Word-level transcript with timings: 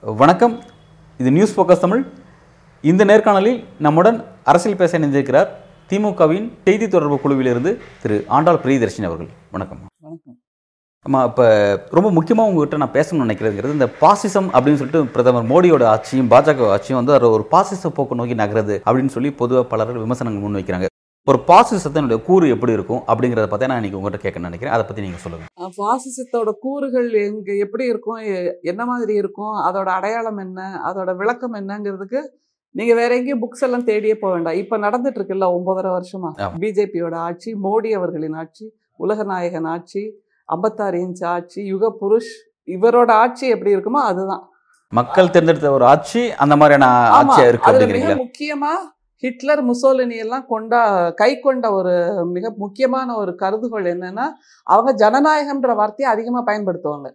வணக்கம். 0.00 0.62
இது 1.18 1.30
news 1.30 1.60
focus 1.60 1.78
Tamil. 1.78 2.04
இந்த 2.82 3.04
நேர்காணலில் 3.04 3.64
நம்முடன் 3.78 4.24
அரசியல் 4.44 4.78
பேச 4.78 4.98
இணைந்திருக்கிறார் 4.98 5.48
திமுகவின் 5.88 6.52
செய்தி 6.64 6.88
தொடர்பு 6.88 7.20
குழுவிலிருந்து 7.20 7.80
திரு 8.02 8.24
ஆண்டாள் 8.28 8.56
பிரியதர்ஷினி 8.56 9.04
அவர்கள். 9.04 9.28
வணக்கம். 9.50 9.86
வணக்கம். 9.98 10.38
ஆமாம் 11.06 11.26
இப்போ 11.28 11.44
ரொம்ப 11.96 12.08
முக்கியமாக 12.14 12.48
உங்ககிட்ட 12.50 12.78
நான் 12.82 12.94
பேசணும்னு 12.96 13.24
நினைக்கிறதுங்கிறது 13.26 13.76
இந்த 13.76 13.86
பாசிசம் 14.00 14.48
அப்படின்னு 14.56 14.78
சொல்லிட்டு 14.80 15.12
பிரதமர் 15.14 15.46
மோடியோட 15.52 15.84
ஆட்சியும் 15.92 16.30
பாஜக 16.32 16.66
ஆட்சியும் 16.74 16.98
வந்து 17.00 17.30
ஒரு 17.36 17.44
பாசிச 17.52 17.90
போக்கு 17.98 18.18
நோக்கி 18.20 18.36
நகருது 18.40 18.76
அப்படின்னு 18.86 19.14
சொல்லி 19.16 19.30
பொதுவாக 19.40 19.64
பலர் 19.72 20.02
விமர்சனங்கள் 20.04 20.44
முன்வைக்கிறாங்க. 20.44 20.88
ஒரு 21.30 21.38
பாசிசத்தினுடைய 21.50 22.18
கூறு 22.28 22.46
எப்படி 22.54 22.72
இருக்கும் 22.76 23.00
அப்படிங்கிறத 23.10 23.46
பற்றி 23.52 23.68
நான் 23.70 23.80
இன்னைக்கு 23.80 23.98
உங்கள்கிட்ட 24.00 24.26
கேட்க 24.26 24.44
நினைக்கிறேன். 24.48 24.74
அதை 24.74 24.84
பற்றி 24.84 25.04
நீங்கள் 25.06 25.22
சொல்லுங்கள் 25.24 25.74
பாசிசத்தோட 25.80 26.50
கூறுகள் 26.66 27.08
எங்க 27.24 27.48
எப்படி 27.64 27.84
இருக்கும் 27.92 28.20
என்ன 28.72 28.82
மாதிரி 28.92 29.14
இருக்கும் 29.22 29.56
அதோட 29.68 29.88
அடையாளம் 29.98 30.40
என்ன 30.46 30.68
அதோட 30.90 31.10
விளக்கம் 31.22 31.58
என்னங்கிறதுக்கு 31.62 32.22
நீங்க 32.74 32.94
வேற 33.00 33.10
எங்கேயும் 33.18 33.42
புக்ஸ் 33.42 33.66
எல்லாம் 33.66 33.88
தேடியே 33.90 34.14
போக 34.22 34.32
வேண்டாம். 34.34 34.58
இப்ப 34.62 34.78
நடந்துட்டு 34.86 35.18
இருக்குல்ல 35.20 35.46
ஒன்பதரை 35.56 35.90
வருஷமா. 35.98 36.30
பிஜேபியோட 36.62 37.16
ஆட்சி 37.28 37.52
மோடி 37.66 37.92
அவர்களின் 37.98 38.38
ஆட்சி 38.42 38.66
உலகநாயகன் 39.04 39.68
ஆட்சி 39.74 40.02
ஐம்பத்தாறு 40.48 40.98
இன்ச் 40.98 41.24
ஆட்சி 41.26 41.60
யுக 41.72 41.90
புருஷ் 42.00 42.32
இவரோட 42.68 43.10
ஆட்சி 43.22 43.44
எப்படி 43.48 43.74
இருக்குமோ 43.76 44.00
அதுதான். 44.10 44.44
மக்கள் 44.92 45.30
தேர்ந்தெடுத்த 45.30 45.70
ஒரு 45.72 45.84
ஆட்சி 45.84 46.20
அந்த 46.42 46.54
மாதிரியான 46.56 46.86
மிக 47.10 47.66
அப்படிங்கிறீங்களா? 47.68 48.16
முக்கியமா 48.24 48.72
ஹிட்லர் 49.22 49.62
முசோலினி 49.64 50.16
எல்லாம் 50.16 50.44
கொண்டா 50.46 50.80
கை 51.12 51.30
கொண்ட 51.40 51.66
ஒரு 51.72 51.94
மிக 52.36 52.52
முக்கியமான 52.56 53.16
ஒரு 53.16 53.32
கருதுகோள் 53.40 53.88
என்னன்னா 53.94 54.26
அவங்க 54.66 54.92
ஜனநாயகம்ன்ற 55.04 55.74
வார்த்தையை 55.74 56.08
அதிகமா 56.12 56.42
பயன்படுத்துவாங்க. 56.46 57.08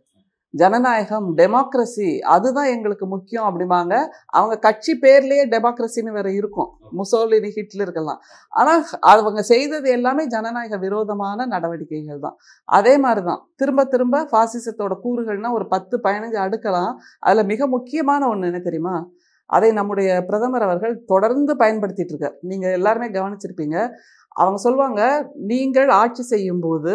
ஜனநாயகம் 0.62 1.28
டெமோக்ரஸி 1.40 2.10
அதுதான் 2.34 2.70
எங்களுக்கு 2.74 3.06
முக்கியம் 3.14 3.48
அப்படிம்பாங்க. 3.50 3.94
அவங்க 4.38 4.56
கட்சி 4.66 4.94
பேர்லேயே 5.04 5.44
டெமோக்ரஸின்னு 5.54 6.12
வேற 6.18 6.28
இருக்கும். 6.40 6.70
முசோலினி 7.00 7.50
ஹிட்லருக்கெல்லாம். 7.58 8.20
ஆனால் 8.60 8.84
அவங்க 9.12 9.44
செய்தது 9.52 9.90
எல்லாமே 9.98 10.26
ஜனநாயக 10.36 10.78
விரோதமான 10.86 11.48
நடவடிக்கைகள் 11.56 12.24
தான். 12.26 12.38
அதே 12.78 12.94
மாதிரி 13.06 13.24
தான் 13.30 13.42
திரும்ப 13.62 13.88
திரும்ப 13.96 14.24
பாசிசத்தோட 14.36 14.94
கூறுகள்னா 15.06 15.52
ஒரு 15.60 15.68
பத்து 15.74 15.98
பதினஞ்சு 16.06 16.40
அடுக்கலாம். 16.46 16.94
அதில் 17.28 17.50
மிக 17.54 17.68
முக்கியமான 17.76 18.22
ஒன்று 18.34 18.50
என்ன 18.52 18.62
தெரியுமா? 18.70 18.96
அதை 19.50 19.70
நம்முடைய 19.80 20.10
பிரதமர் 20.28 20.66
அவர்கள் 20.68 20.96
தொடர்ந்து 21.12 21.54
பயன்படுத்திட்டு 21.62 22.14
இருக்கார் 22.14 22.38
நீங்கள் 22.50 22.76
எல்லாருமே 22.78 23.08
கவனிச்சிருப்பீங்க. 23.18 23.78
அவங்க 24.42 24.60
சொல்லுவாங்க 24.66 25.02
நீங்கள் 25.52 25.90
ஆட்சி 26.02 26.24
செய்யும் 26.34 26.64
போது 26.66 26.94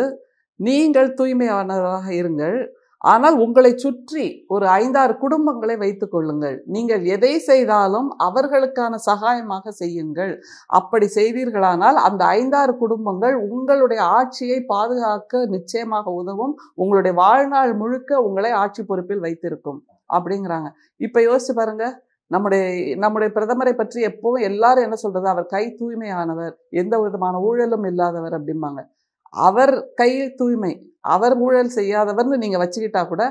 நீங்கள் 0.60 1.10
தூய்மையானவராக 1.18 2.06
இருங்கள். 2.20 2.58
ஆனால் 3.04 3.36
உங்களை 3.38 3.70
சுற்றி 3.76 4.44
ஒரு 4.46 4.66
ஐந்தாறு 4.68 5.14
குடும்பங்களை 5.20 5.76
வைத்துக் 5.78 6.10
கொள்ளுங்கள். 6.10 6.56
நீங்கள் 6.66 7.04
எதை 7.04 7.38
செய்தாலும் 7.38 8.08
அவர்களுக்கான 8.18 8.94
சகாயமாக 9.06 9.68
செய்யுங்கள். 9.68 10.32
அப்படி 10.66 11.06
செய்தீர்களானால் 11.14 11.98
அந்த 12.06 12.24
ஐந்தாறு 12.24 12.76
குடும்பங்கள் 12.76 13.36
உங்களுடைய 13.50 14.02
ஆட்சியை 14.02 14.58
பாதுகாக்க 14.64 15.44
நிச்சயமாக 15.46 16.10
உதவும். 16.10 16.56
உங்களுடைய 16.74 17.16
வாழ்நாள் 17.16 17.74
முழுக்க 17.74 18.20
உங்களை 18.22 18.50
ஆட்சி 18.50 18.84
பொறுப்பில் 18.84 19.24
வைத்திருக்கும். 19.26 19.80
அப்படிங்கிறாங்க. 20.12 20.68
இப்ப 20.96 21.20
யோசிச்சு 21.20 21.54
பாருங்க. 21.54 21.86
நம்முடைய 22.26 22.96
நம்முடைய 22.96 23.32
பிரதமரை 23.34 23.72
பற்றி 23.72 24.04
எப்பவும் 24.06 24.46
எல்லாரும் 24.50 24.82
என்ன 24.82 24.96
சொல்றது? 24.96 25.28
அவர் 25.28 25.46
கை 25.46 25.64
தூய்மையானவர். 25.80 26.54
எந்த 26.70 26.98
விதமான 26.98 27.40
ஊழலும் 27.40 27.84
இல்லாதவர் 27.84 28.32
அப்படிம்பாங்க. 28.32 28.80
அவர் 29.32 29.92
கை 29.94 30.12
தூய்மை. 30.34 30.72
அவர் 31.08 31.34
ஊழல் 31.38 31.76
செய்யாதவர்னு 31.78 32.36
நீங்க 32.36 32.58
வச்சுக்கிட்டா 32.58 33.02
கூட 33.06 33.22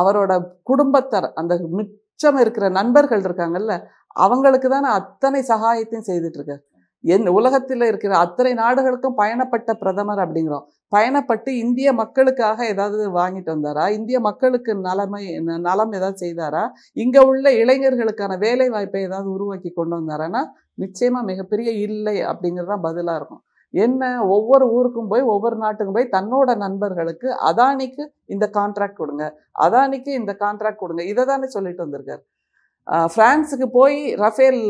அவரோட 0.00 0.32
குடும்பத்தார் 0.62 1.28
அந்த 1.34 1.56
மிச்சம் 1.78 2.40
இருக்கிற 2.44 2.68
நண்பர்கள் 2.78 3.24
இருக்காங்கல்ல 3.26 3.74
அவங்களுக்கு 4.16 4.68
தானே 4.68 4.90
அத்தனை 5.00 5.40
சகாயத்தையும் 5.48 6.08
செய்துட்டு 6.10 6.56
என் 7.04 7.28
உலகத்தில் 7.28 7.84
இருக்கிற 7.88 8.12
அத்தனை 8.16 8.52
நாடுகளுக்கும் 8.60 9.18
பயணப்பட்ட 9.18 9.70
பிரதமர் 9.72 10.22
அப்படிங்கிறோம். 10.24 10.64
பயணப்பட்டு 10.92 11.50
இந்திய 11.62 11.88
மக்களுக்காக 11.92 12.58
ஏதாவது 12.72 13.04
வாங்கிட்டு 13.18 13.50
வந்தாரா? 13.54 13.84
இந்திய 13.88 14.18
மக்களுக்கு 14.20 14.72
நலமை 14.88 15.22
நலம் 15.66 15.92
ஏதாவது 15.98 16.18
செய்தாரா? 16.24 16.62
இங்க 16.96 17.16
உள்ள 17.30 17.46
இளைஞர்களுக்கான 17.62 18.38
வேலை 18.38 18.68
வாய்ப்பை 18.68 19.02
ஏதாவது 19.02 19.30
உருவாக்கி 19.30 19.72
கொண்டு 19.72 19.94
வந்தாரான்னா 19.98 20.42
நிச்சயமா 20.84 21.20
மிகப்பெரிய 21.30 21.70
இல்லை 21.86 22.16
அப்படிங்கிறது 22.30 22.72
தான் 22.72 22.86
பதிலா 22.88 23.14
இருக்கும். 23.20 23.42
என்ன 23.84 24.02
ஒவ்வொரு 24.34 24.66
ஊருக்கும் 24.76 25.10
போய் 25.12 25.24
ஒவ்வொரு 25.34 25.56
நாட்டுக்கும் 25.64 25.96
போய் 25.98 26.14
தன்னோட 26.16 26.50
நண்பர்களுக்கு 26.64 27.28
அதானிக்கு 27.50 28.04
இந்த 28.34 28.46
கான்ட்ராக்ட் 28.58 29.00
கொடுங்க 29.02 29.24
அதானிக்கு 29.66 30.10
இந்த 30.20 30.32
கான்ட்ராக்ட் 30.44 30.82
கொடுங்க. 30.82 31.04
இதை 31.12 31.24
தானே 31.32 31.48
சொல்லிட்டு 31.56 31.84
வந்திருக்காரு. 31.86 32.22
ஃப்ரான்ஸுக்கு 33.12 33.66
போய் 33.78 33.96
ரஃபேல் 34.22 34.60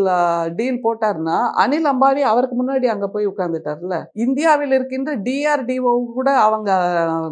டீல் 0.58 0.84
போட்டாருன்னா 0.84 1.38
அனில் 1.62 1.88
அம்பானி 1.90 2.22
அவருக்கு 2.30 2.56
முன்னாடி 2.60 2.86
அங்கே 2.92 3.08
போய் 3.14 3.30
உட்கார்ந்துட்டார்ல. 3.30 3.96
இந்தியாவில் 4.24 4.74
இருக்கின்ற 4.76 5.12
டிஆர்டிஓ 5.26 5.92
கூட 6.18 6.30
அவங்க 6.46 6.70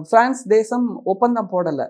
ஃப்ரான்ஸ் 0.08 0.42
தேசம் 0.54 0.86
ஒப்பந்தம் 1.12 1.52
போடலை. 1.54 1.86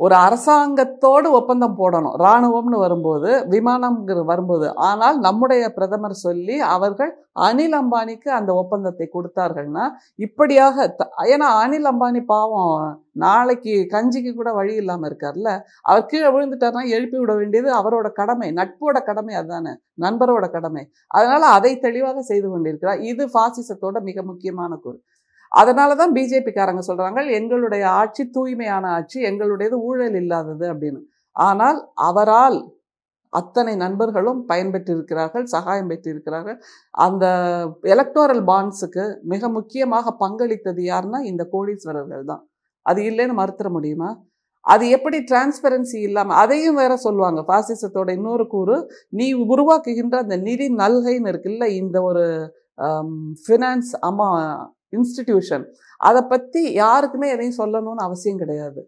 ஒரு 0.00 0.14
அரசாங்கத்தோடு 0.14 1.30
ஒப்பந்தம் 1.30 1.78
போடணும். 1.78 2.14
இராணுவம்னு 2.14 2.78
வரும்போது 2.78 3.30
விமானம்ங்கிற 3.50 4.24
வரும்போது. 4.24 4.74
ஆனால் 4.74 5.18
நம்முடைய 5.18 5.72
பிரதமர் 5.72 6.12
சொல்லி 6.12 6.60
அவர்கள் 6.60 7.12
அனில் 7.40 7.80
அம்பானிக்கு 7.80 8.28
அந்த 8.28 8.54
ஒப்பந்தத்தை 8.54 9.10
கொடுத்தார்கள்னா 9.14 9.90
இப்படியாக 10.16 10.88
த- 10.88 11.10
ஏன்னா 11.22 11.46
அனில் 11.64 11.88
அம்பானி 11.92 12.24
பாவம் 12.24 13.02
நாளைக்கு 13.12 13.86
கஞ்சிக்கு 13.90 14.34
கூட 14.34 14.52
வழி 14.52 14.74
இல்லாம 14.74 15.08
இருக்கார்ல. 15.08 15.60
அவர் 15.82 16.06
கீழே 16.06 16.28
விழுந்துட்டார்னா 16.28 16.88
எழுப்பி 16.88 17.18
விட 17.18 17.34
வேண்டியது 17.34 17.70
அவரோட 17.74 18.12
கடமை 18.12 18.52
நட்போட 18.52 19.02
கடமை 19.04 19.34
அதுதானே 19.34 19.70
நண்பரோட 20.00 20.50
கடமை. 20.50 20.90
அதனால 21.06 21.46
அதை 21.46 21.78
தெளிவாக 21.78 22.22
செய்து 22.22 22.50
கொண்டிருக்கிறார். 22.50 22.98
இது 23.00 23.26
பாசிசத்தோட 23.26 24.00
மிக 24.00 24.22
முக்கியமான 24.22 24.78
கூறு. 24.82 25.02
அதனால 25.52 25.94
தான் 26.00 26.14
பிஜேபிக்காரங்க 26.16 26.82
சொல்கிறாங்க 26.88 27.20
எங்களுடைய 27.38 27.84
ஆட்சி 28.00 28.22
தூய்மையான 28.36 28.84
ஆட்சி 28.96 29.18
எங்களுடையது 29.30 29.76
ஊழல் 29.88 30.18
இல்லாதது 30.22 30.66
அப்படின்னு. 30.72 31.00
ஆனால் 31.36 31.78
அவரால் 32.08 32.58
அத்தனை 33.32 33.72
நண்பர்களும் 33.82 34.40
பயன்பெற்றிருக்கிறார்கள் 34.50 35.44
சகாயம் 35.54 35.90
பெற்றிருக்கிறார்கள். 35.90 36.58
அந்த 37.06 37.24
எலக்டோரல் 37.94 38.42
பாண்ட்ஸுக்கு 38.50 39.04
மிக 39.32 39.48
முக்கியமாக 39.58 40.14
பங்களித்தது 40.24 40.82
யாருன்னா 40.92 41.20
இந்த 41.30 41.42
கோடீஸ்வரர்கள் 41.54 42.24
தான். 42.32 42.42
அது 42.86 43.00
இல்லைன்னு 43.10 43.40
மறுத்துற 43.40 43.68
முடியுமா? 43.76 44.10
அது 44.64 44.84
எப்படி 44.96 45.18
டிரான்ஸ்பரன்சி 45.28 45.98
இல்லாமல் 46.08 46.38
அதையும் 46.42 46.78
வேற 46.82 46.92
சொல்லுவாங்க 47.04 47.40
பாசிசத்தோட 47.50 48.08
இன்னொரு 48.18 48.44
கூறு 48.54 48.76
நீ 49.18 49.26
உருவாக்குகின்ற 49.52 50.16
அந்த 50.24 50.36
நிதி 50.48 50.66
நல்கைன்னு 50.82 51.30
இருக்குல்ல 51.32 51.66
இந்த 51.80 51.96
ஒரு 52.08 52.24
ஃபினான்ஸ் 53.44 53.92
அம்மா 54.08 54.28
இன்ஸ்டிடியூஷன். 54.96 55.64
அதை 56.08 56.22
பற்றி 56.32 56.60
யாருக்குமே 56.82 57.28
எதையும் 57.34 57.58
சொல்லணும்னு 57.60 58.06
அவசியம் 58.08 58.40
கிடையாது. 58.42 58.80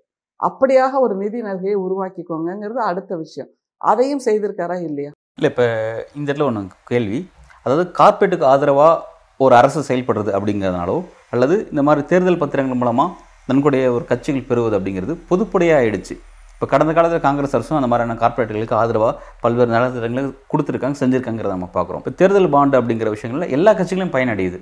அப்படியாக 0.48 1.00
ஒரு 1.06 1.14
நிதி 1.22 1.40
நகையை 1.48 1.76
உருவாக்கிக்கோங்கங்கிறது 1.86 2.80
அடுத்த 2.90 3.12
விஷயம். 3.24 3.50
அதையும் 3.90 4.22
செய்திருக்காரா 4.26 4.76
இல்லையா? 4.88 5.10
இல்லை 5.38 5.50
இப்போ 5.52 5.66
இந்த 6.18 6.26
இடத்துல 6.28 6.48
ஒன்று 6.50 6.62
கேள்வி. 6.90 7.20
அதாவது 7.64 7.84
கார்ப்பரேட்டுக்கு 7.98 8.46
ஆதரவாக 8.52 9.00
ஒரு 9.44 9.54
அரசு 9.60 9.80
செயல்படுறது 9.90 10.30
அப்படிங்கிறதுனாலோ 10.36 10.96
அல்லது 11.34 11.54
இந்த 11.72 11.82
மாதிரி 11.86 12.02
தேர்தல் 12.10 12.40
பத்திரங்கள் 12.42 12.80
மூலமாக 12.80 13.10
நன்கொடைய 13.50 13.84
ஒரு 13.96 14.04
கட்சிகள் 14.10 14.48
பெறுவது 14.50 14.74
அப்படிங்கிறது 14.78 15.14
பொதுப்படையாக 15.30 15.80
ஆயிடுச்சு. 15.80 16.14
இப்போ 16.54 16.66
கடந்த 16.72 16.92
காலத்தில் 16.96 17.24
காங்கிரஸ் 17.24 17.54
அரசும் 17.56 17.78
அந்த 17.78 17.88
மாதிரியான 17.90 18.16
கார்ப்பரேட்டுகளுக்கு 18.20 18.76
ஆதரவாக 18.80 19.14
பல்வேறு 19.44 19.70
நலத்திட்டங்களை 19.76 20.22
கொடுத்துருக்காங்க 20.52 20.96
செஞ்சுருக்காங்கிறத 21.00 21.55
நம்ம 21.56 21.69
பார்க்குறோம் 21.76 22.02
இப்போ 22.02 22.12
தேர்தல் 22.20 22.52
பாண்டு 22.55 22.78
அப்படிங்கிற 22.81 23.10
விஷயங்களில் 23.16 23.55
எல்லா 23.56 23.72
கட்சிகளையும் 23.78 24.14
பயனடையுது. 24.16 24.60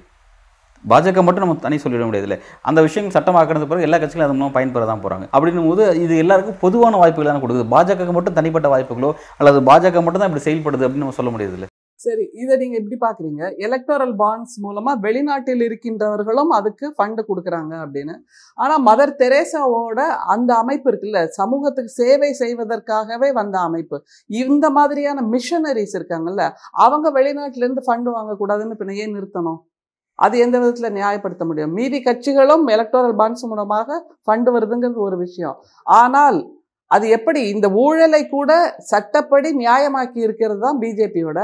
பாஜக 0.84 1.22
மட்டும் 1.26 1.44
நம்ம 1.44 1.56
தனி 1.66 1.78
சொல்லிட 1.84 2.04
முடியாதுல்ல. 2.10 2.38
அந்த 2.70 2.78
விஷயங்கள் 2.86 3.16
சட்டமாக்கிறது 3.16 3.70
பிறகு 3.72 3.86
எல்லா 3.88 3.98
கட்சிகளும் 4.02 4.28
அது 4.28 4.38
மூலம் 4.38 4.56
பயன்பெற 4.58 4.86
தான் 4.92 5.02
போகிறாங்க 5.04 5.26
அப்படின்னும் 5.34 5.68
போது 5.70 5.82
இது 6.04 6.14
எல்லாருக்கும் 6.24 6.60
பொதுவான 6.64 7.00
வாய்ப்புகள் 7.02 7.32
தான் 7.32 7.44
கொடுக்குது. 7.44 7.66
பாஜக 7.74 8.12
மட்டும் 8.18 8.38
தனிப்பட்ட 8.38 8.70
வாய்ப்புகளோ 8.76 9.12
அல்லது 9.40 9.60
பாஜக 9.70 10.02
மட்டும் 10.06 10.22
தான் 10.22 10.32
இப்படி 10.32 10.46
செயல்படுது 10.48 10.86
அப்படின்னு 10.86 11.06
நம்ம 11.06 11.18
சொல்ல 11.20 11.32
முடியாதுல்ல. 11.34 11.68
சரி 12.00 12.24
இதை 12.42 12.54
நீங்க 12.60 12.76
எப்படி 12.80 12.96
பாக்குறீங்க? 13.04 13.42
எலக்டோரல் 13.66 14.12
பாண்ட்ஸ் 14.20 14.54
மூலமா 14.64 14.92
வெளிநாட்டில் 15.06 15.64
இருக்கின்றவர்களும் 15.66 16.52
அதுக்கு 16.58 16.86
ஃபண்டு 16.96 17.22
கொடுக்குறாங்க 17.26 17.72
அப்படின்னு. 17.84 18.14
ஆனா 18.58 18.74
மதர் 18.86 19.12
தெரேசாவோட 19.22 20.00
அந்த 20.34 20.50
அமைப்பு 20.62 20.88
இருக்குல்ல 20.90 21.20
சமூகத்துக்கு 21.38 21.92
சேவை 22.00 22.30
செய்வதற்காகவே 22.42 23.28
வந்த 23.40 23.58
அமைப்பு. 23.68 23.98
இந்த 24.42 24.70
மாதிரியான 24.78 25.26
மிஷனரிஸ் 25.34 25.96
இருக்காங்கல்ல 25.98 26.46
அவங்க 26.86 27.10
வெளிநாட்டில 27.18 27.66
இருந்து 27.66 27.84
ஃபண்டு 27.88 28.16
வாங்கக்கூடாதுன்னு 28.16 28.78
பின்ன 28.80 28.96
ஏன் 29.04 29.14
நிறுத்தணும்? 29.18 29.60
அது 30.20 30.34
எந்த 30.44 30.56
விதத்தில் 30.62 30.96
நியாயப்படுத்த 30.98 31.44
முடியும்? 31.48 31.74
மீதி 31.78 31.98
கட்சிகளும் 32.06 32.64
எலக்டோரல் 32.74 33.16
பாண்ட்ஸ் 33.20 33.46
மூலமாக 33.50 33.98
ஃபண்டு 34.24 34.50
வருதுங்கிறது 34.56 35.00
ஒரு 35.08 35.16
விஷயம். 35.24 35.56
ஆனால் 36.00 36.38
அது 36.90 37.06
எப்படி? 37.16 37.42
இந்த 37.54 37.66
ஊழலை 37.82 38.22
கூட 38.36 38.52
சட்டப்படி 38.92 39.50
நியாயமாக்கி 39.64 40.20
இருக்கிறது 40.26 40.60
தான் 40.66 40.80
பிஜேபியோட 40.84 41.40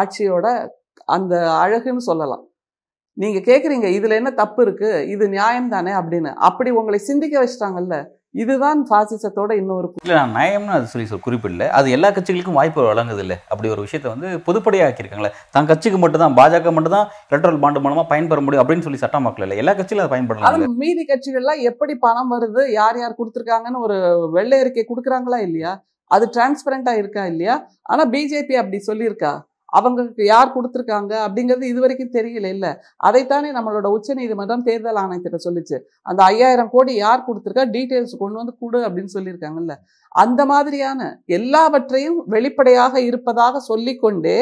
ஆட்சியோட 0.00 0.46
அந்த 1.14 1.34
அழகுன்னு 1.62 2.02
சொல்லலாம். 2.10 2.44
நீங்கள் 3.22 3.46
கேட்குறீங்க 3.48 3.88
இதில் 3.96 4.18
என்ன 4.20 4.30
தப்பு 4.42 4.60
இருக்குது 4.66 5.02
இது 5.14 5.24
நியாயம் 5.36 5.72
தானே 5.74 5.92
அப்படின்னு. 6.00 6.30
அப்படி 6.48 6.70
உங்களை 6.80 6.98
சிந்திக்க 7.08 7.34
வச்சிட்டாங்கல்ல 7.42 7.96
இதுதான் 8.34 8.80
பாசிசத்தோட 8.88 9.50
இன்னொரு 9.60 9.88
இல்லை 9.98 10.14
நான் 10.18 10.34
நயம்னு 10.36 10.74
அது 10.76 10.86
சொல்லி 10.92 11.06
சொல் 11.10 11.22
குறிப்பிடல. 11.26 11.66
அது 11.78 11.86
எல்லா 11.96 12.08
கட்சிகளுக்கும் 12.14 12.58
வாய்ப்பு 12.58 12.86
வழங்குது 12.86 13.22
இல்லை 13.24 13.36
அப்படி 13.50 13.68
ஒரு 13.74 13.84
விஷயத்தை 13.86 14.08
வந்து 14.14 14.28
பொதுப்படையாக 14.48 14.88
ஆக்கியிருக்காங்களே 14.88 15.30
தன் 15.54 15.70
கட்சிக்கு 15.70 16.00
மட்டும் 16.02 16.24
தான் 16.24 16.36
பாஜக 16.38 16.72
மட்டும் 16.76 16.96
தான் 16.96 17.08
எலக்ட்ரல் 17.30 17.62
பாண்டு 17.64 17.82
மூலமாக 17.84 18.06
பயன்பெற 18.12 18.40
முடியும் 18.46 18.64
அப்படின்னு 18.64 18.86
சொல்லி 18.86 19.02
சட்டமாக்கல 19.04 19.46
இல்லை. 19.46 19.58
எல்லா 19.62 19.74
கட்சியிலும் 19.74 20.04
அதை 20.04 20.12
பயன்படலாம் 20.14 20.76
மீதி 20.82 21.04
கட்சிகள்லாம் 21.04 21.62
எப்படி 21.70 21.94
பணம் 22.06 22.32
வருது 22.34 22.64
யார் 22.72 22.98
யார் 23.02 23.18
கொடுத்துருக்காங்கன்னு 23.20 23.84
ஒரு 23.86 23.98
வெள்ளை 24.36 24.58
அறிக்கை 24.62 24.84
கொடுக்குறாங்களா 24.84 25.40
இல்லையா? 25.48 25.72
அது 26.10 26.24
டிரான்ஸ்பரண்டா 26.34 26.92
இருக்கா 27.00 27.22
இல்லையா? 27.32 27.54
ஆனா 27.90 28.02
பிஜேபி 28.12 28.54
அப்படி 28.62 28.78
சொல்லியிருக்கா? 28.88 29.32
அவங்களுக்கு 29.78 30.24
யார் 30.24 30.54
கொடுத்துருக்காங்க 30.56 31.12
அப்படிங்கிறது 31.26 31.66
இது 31.72 31.80
வரைக்கும் 31.80 32.12
தெரியல 32.12 32.48
இல்ல. 32.56 32.66
அதைத்தானே 33.06 33.50
நம்மளோட 33.58 33.86
உச்சநீதிமன்றம் 33.96 34.66
தேர்தல் 34.68 35.00
ஆணையத்திட்ட 35.02 35.40
சொல்லிச்சு. 35.46 35.78
அந்த 36.02 36.20
ஐயாயிரம் 36.24 36.70
கோடி 36.70 36.94
யார் 36.94 37.26
கொடுத்துருக்கா? 37.28 37.64
டீட்டெயில்ஸ் 37.76 38.20
கொண்டு 38.22 38.40
வந்து 38.40 38.54
கொடு 38.58 38.80
அப்படின்னு 38.88 39.14
சொல்லியிருக்காங்கல்ல. 39.14 39.76
அந்த 40.14 40.42
மாதிரியான 40.46 41.00
எல்லாவற்றையும் 41.38 42.20
வெளிப்படையாக 42.26 43.00
இருப்பதாக 43.00 43.60
சொல்லிக்கொண்டே 43.70 44.38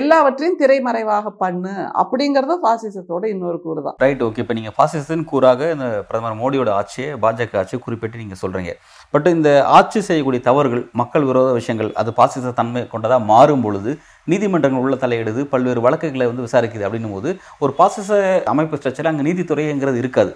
எல்லாவற்றையும் 0.00 0.58
திரைமறைவாக 0.60 1.30
பண்ணு 1.42 1.72
அப்படிங்கறது 2.02 2.54
பாசிசத்தோட 2.64 3.24
இன்னொரு 3.32 3.58
கூறு 3.64 3.80
தான் 3.86 3.96
ரைட் 4.04 4.22
ஓகே 4.26 4.40
இப்போ 4.44 4.54
நீங்கள் 4.58 4.74
பாசிசத்தின் 4.78 5.26
கூறாக 5.32 5.70
இந்த 5.74 5.88
பிரதமர் 6.08 6.38
மோடியோட 6.40 6.70
ஆட்சியை 6.78 7.08
பாஜக 7.24 7.58
ஆட்சியை 7.62 7.80
குறிப்பிட்டு 7.86 8.22
நீங்கள் 8.22 8.40
சொல்கிறீங்க 8.42 8.72
பட் 9.14 9.28
இந்த 9.36 9.50
ஆட்சி 9.78 10.02
செய்யக்கூடிய 10.08 10.42
தவறுகள் 10.48 10.82
மக்கள் 11.02 11.28
விரோத 11.30 11.52
விஷயங்கள் 11.60 11.92
அது 12.02 12.12
பாசிச 12.20 12.54
தன்மை 12.60 12.82
கொண்டதாக 12.94 13.28
மாறும் 13.32 13.64
பொழுது 13.66 13.92
நீதிமன்றங்கள் 14.32 14.84
உள்ள 14.86 14.96
தலையிடுது 15.04 15.42
பல்வேறு 15.52 15.80
வழக்குகளை 15.86 16.26
வந்து 16.30 16.46
விசாரிக்குது 16.46 16.86
அப்படின்னும் 16.88 17.14
போது 17.16 17.30
ஒரு 17.64 17.74
பாசிச 17.80 18.10
அமைப்பு 18.54 18.78
ஸ்ட்ரக்சர் 18.80 19.10
அங்கே 19.12 19.26
நீதித்துறைங்கிறது 19.28 20.02
இருக்காது. 20.04 20.32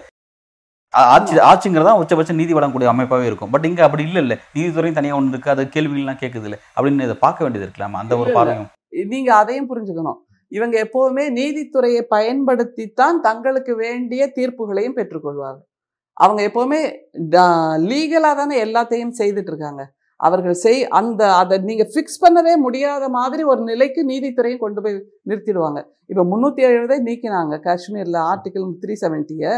ஆட்சி 1.13 1.35
ஆட்சிங்கிறதா 1.51 1.91
உச்சபட்ச 2.01 2.33
நீதி 2.37 2.53
வழங்கக்கூடிய 2.57 2.89
அமைப்பாகவே 2.91 3.25
இருக்கும். 3.29 3.51
பட் 3.53 3.65
இங்கே 3.69 3.83
அப்படி 3.87 4.03
இல்லை 4.09 4.21
இல்லை 4.25 4.35
நீதித்துறையும் 4.55 4.97
தனியாக 4.99 5.19
ஒன்று 5.19 5.33
இருக்குது 5.33 5.53
அது 5.55 5.63
கேள்விகள்லாம் 5.75 6.21
கேட்குது 6.23 6.47
இல்லை. 6.49 6.59
அப்படின்னு 6.75 7.07
இதை 7.07 7.17
பார்க்க 7.25 7.45
வேண்டியது 7.45 7.67
இருக்கலாமா 7.67 8.01
அந்த 8.03 8.13
ஒரு. 8.21 8.31
பார்வையும். 8.37 8.69
நீங்க 8.93 9.35
அதையும் 9.35 9.69
புரிஞ்சுக்கணும். 9.71 10.19
இவங்க 10.51 10.75
எப்போவுமே 10.85 11.23
நீதித்துறையை 11.39 12.03
பயன்படுத்தித்தான் 12.15 13.17
தங்களுக்கு 13.19 13.75
வேண்டிய 13.75 14.31
தீர்ப்புகளையும் 14.35 14.97
பெற்றுக்கொள்வார்கள். 14.99 15.65
அவங்க 16.17 16.41
எப்போவுமே 16.49 16.81
லீகலாக 17.89 18.35
தானே 18.41 18.55
எல்லாத்தையும் 18.65 19.15
செய்துட்டு 19.19 19.51
இருக்காங்க. 19.53 19.83
அவர்கள் 20.19 20.57
செய் 20.63 20.81
அந்த 20.99 21.21
அதை 21.41 21.55
நீங்கள் 21.69 21.89
ஃபிக்ஸ் 21.91 22.21
பண்ணவே 22.23 22.53
முடியாத 22.65 23.03
மாதிரி 23.17 23.43
ஒரு 23.51 23.61
நிலைக்கு 23.69 24.01
நீதித்துறையும் 24.11 24.63
கொண்டு 24.63 24.79
போய் 24.85 24.97
நிறுத்திடுவாங்க. 25.29 25.79
இப்போ 26.11 26.23
முந்நூற்றி 26.31 26.61
எழுபதை 26.69 26.97
நீக்கினாங்க. 27.07 27.55
காஷ்மீரில் 27.67 28.19
ஆர்டிகிள் 28.31 28.65
த்ரீ 28.83 28.93
செவன்ட்டியை 29.03 29.51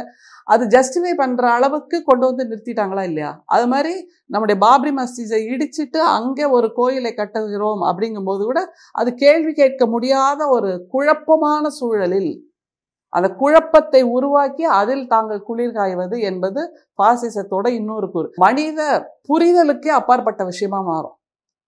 அது 0.47 0.63
ஜஸ்டிஃபை 0.75 1.13
பண்ணுற 1.21 1.43
அளவுக்கு 1.57 1.97
கொண்டு 2.09 2.25
வந்து 2.29 2.43
நிறுத்திட்டாங்களா 2.49 3.03
இல்லையா? 3.09 3.31
அது 3.55 3.65
மாதிரி 3.73 3.93
நம்முடைய 4.33 4.57
பாப்ரி 4.65 4.91
மஸ்ஜிதை 4.99 5.39
இடிச்சிட்டு 5.53 5.99
அங்கே 6.17 6.45
ஒரு 6.57 6.67
கோயிலை 6.79 7.11
கட்டுகிறோம் 7.13 7.83
அப்படிங்கும்போது 7.89 8.43
கூட 8.49 8.61
அது 8.99 9.09
கேள்வி 9.23 9.53
கேட்க 9.61 9.85
முடியாத 9.95 10.47
ஒரு 10.57 10.71
குழப்பமான 10.93 11.71
சூழலில் 11.79 12.31
அந்த 13.13 13.27
குழப்பத்தை 13.41 14.01
உருவாக்கி 14.17 14.63
அதில் 14.79 15.07
தாங்கள் 15.07 15.45
குளிர்காய்வது 15.49 16.17
என்பது 16.21 16.61
பாசிசத்தோட 17.03 17.67
இன்னொரு 17.79 18.07
கூறு. 18.11 18.27
மனித 18.35 18.81
புரிதலுக்கே 19.29 19.91
அப்பாற்பட்ட 19.99 20.43
விஷயமா 20.43 20.81
மாறும். 20.81 21.15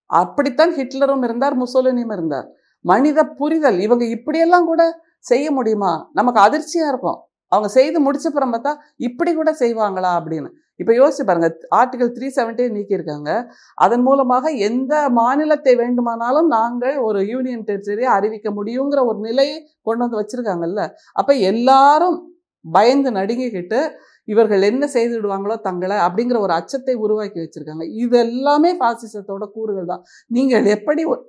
அப்படித்தான் 0.09 0.73
ஹிட்லரும் 0.73 1.23
இருந்தார் 1.23 1.55
முசோலினியும் 1.59 2.13
இருந்தார். 2.13 2.47
மனித 2.85 3.19
புரிதல் 3.39 3.79
இவங்க 3.79 4.05
இப்படியெல்லாம் 4.05 4.65
கூட 4.65 4.83
செய்ய 5.19 5.51
முடியுமா? 5.51 6.09
நமக்கு 6.13 6.39
அதிர்ச்சியா 6.41 6.87
இருக்கும். 6.91 7.19
அவங்க 7.51 7.69
செய்து 7.77 7.97
முடிச்சப்புறம் 8.05 8.53
பார்த்தா 8.53 8.71
இப்படி 8.97 9.31
கூட 9.33 9.49
செய்வாங்களா 9.59 10.11
அப்படின்னு. 10.19 10.49
இப்போ 10.83 10.93
யோசிச்சு 10.93 11.25
பாருங்க 11.25 11.57
ஆர்டிகல் 11.75 12.11
த்ரீ 12.13 12.29
செவன்டே 12.35 12.65
நீக்கியிருக்காங்க. 12.67 13.45
அதன் 13.75 14.01
மூலமாக 14.01 14.49
எந்த 14.49 15.09
மாநிலத்தை 15.09 15.75
வேண்டுமானாலும் 15.75 16.47
நாங்கள் 16.47 16.97
ஒரு 16.97 17.27
யூனியன் 17.27 17.63
டெரிட்டரியை 17.63 18.09
அறிவிக்க 18.17 18.49
முடியுங்கிற 18.49 19.05
ஒரு 19.05 19.19
நிலையை 19.19 19.69
கொண்டு 19.81 20.09
வந்து 20.09 20.17
வச்சுருக்காங்கல்ல. 20.21 20.89
அப்போ 21.13 21.33
எல்லாரும் 21.33 22.17
பயந்து 22.71 23.11
நடுங்கிக்கிட்டு 23.11 23.89
இவர்கள் 24.25 24.61
என்ன 24.61 24.87
செய்து 24.87 25.21
விடுவாங்களோ 25.21 25.59
தங்களை 25.59 25.97
அப்படிங்கிற 25.97 26.39
ஒரு 26.39 26.53
அச்சத்தை 26.53 26.93
உருவாக்கி 26.93 27.39
வச்சுருக்காங்க. 27.39 27.83
இது 27.91 28.17
எல்லாமே 28.17 28.77
பாசிசத்தோட 28.77 29.43
கூறுகள் 29.53 29.85
தான். 29.85 30.03
நீங்கள் 30.27 30.65
எப்படி 30.65 31.05
ஒரு- 31.05 31.23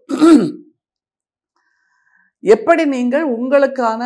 எப்படி 2.44 2.82
நீங்கள் 2.94 3.26
உங்களுக்கான 3.34 4.02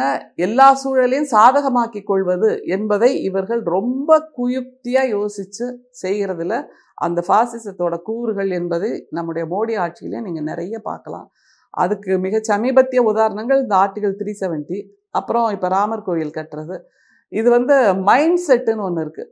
எல்லா 0.46 0.67
சூழலையும் 0.82 1.31
சாதகமாக்கி 1.32 2.00
கொள்வது 2.11 2.50
என்பதை 2.75 3.08
இவர்கள் 3.29 3.62
ரொம்ப 3.76 4.19
குயுக்தியாக 4.37 5.12
யோசித்து 5.17 5.67
செய்கிறதுல 6.02 6.56
அந்த 7.06 7.20
பாசிசத்தோட 7.31 7.94
கூறுகள் 8.08 8.50
என்பதை 8.58 8.90
நம்முடைய 9.17 9.44
மோடி 9.55 9.75
ஆட்சியிலே 9.85 10.20
நீங்கள் 10.26 10.49
நிறைய 10.50 10.75
பார்க்கலாம். 10.88 11.26
அதுக்கு 11.75 12.12
மிக 12.26 12.40
சமீபத்திய 12.50 13.00
உதாரணங்கள் 13.11 13.62
இந்த 13.64 13.75
ஆர்டிகல் 13.82 14.17
த்ரீ 14.20 14.32
செவன்ட்டி 14.43 14.79
அப்புறம் 15.19 15.49
இப்போ 15.56 15.69
ராமர் 15.76 16.06
கோயில் 16.08 16.37
கட்டுறது. 16.38 16.76
இது 17.32 17.49
வந்து 17.56 17.75
மைண்ட் 18.11 18.41
செட்டுன்னு 18.46 18.87
ஒன்று 18.88 19.05
இருக்குது 19.06 19.31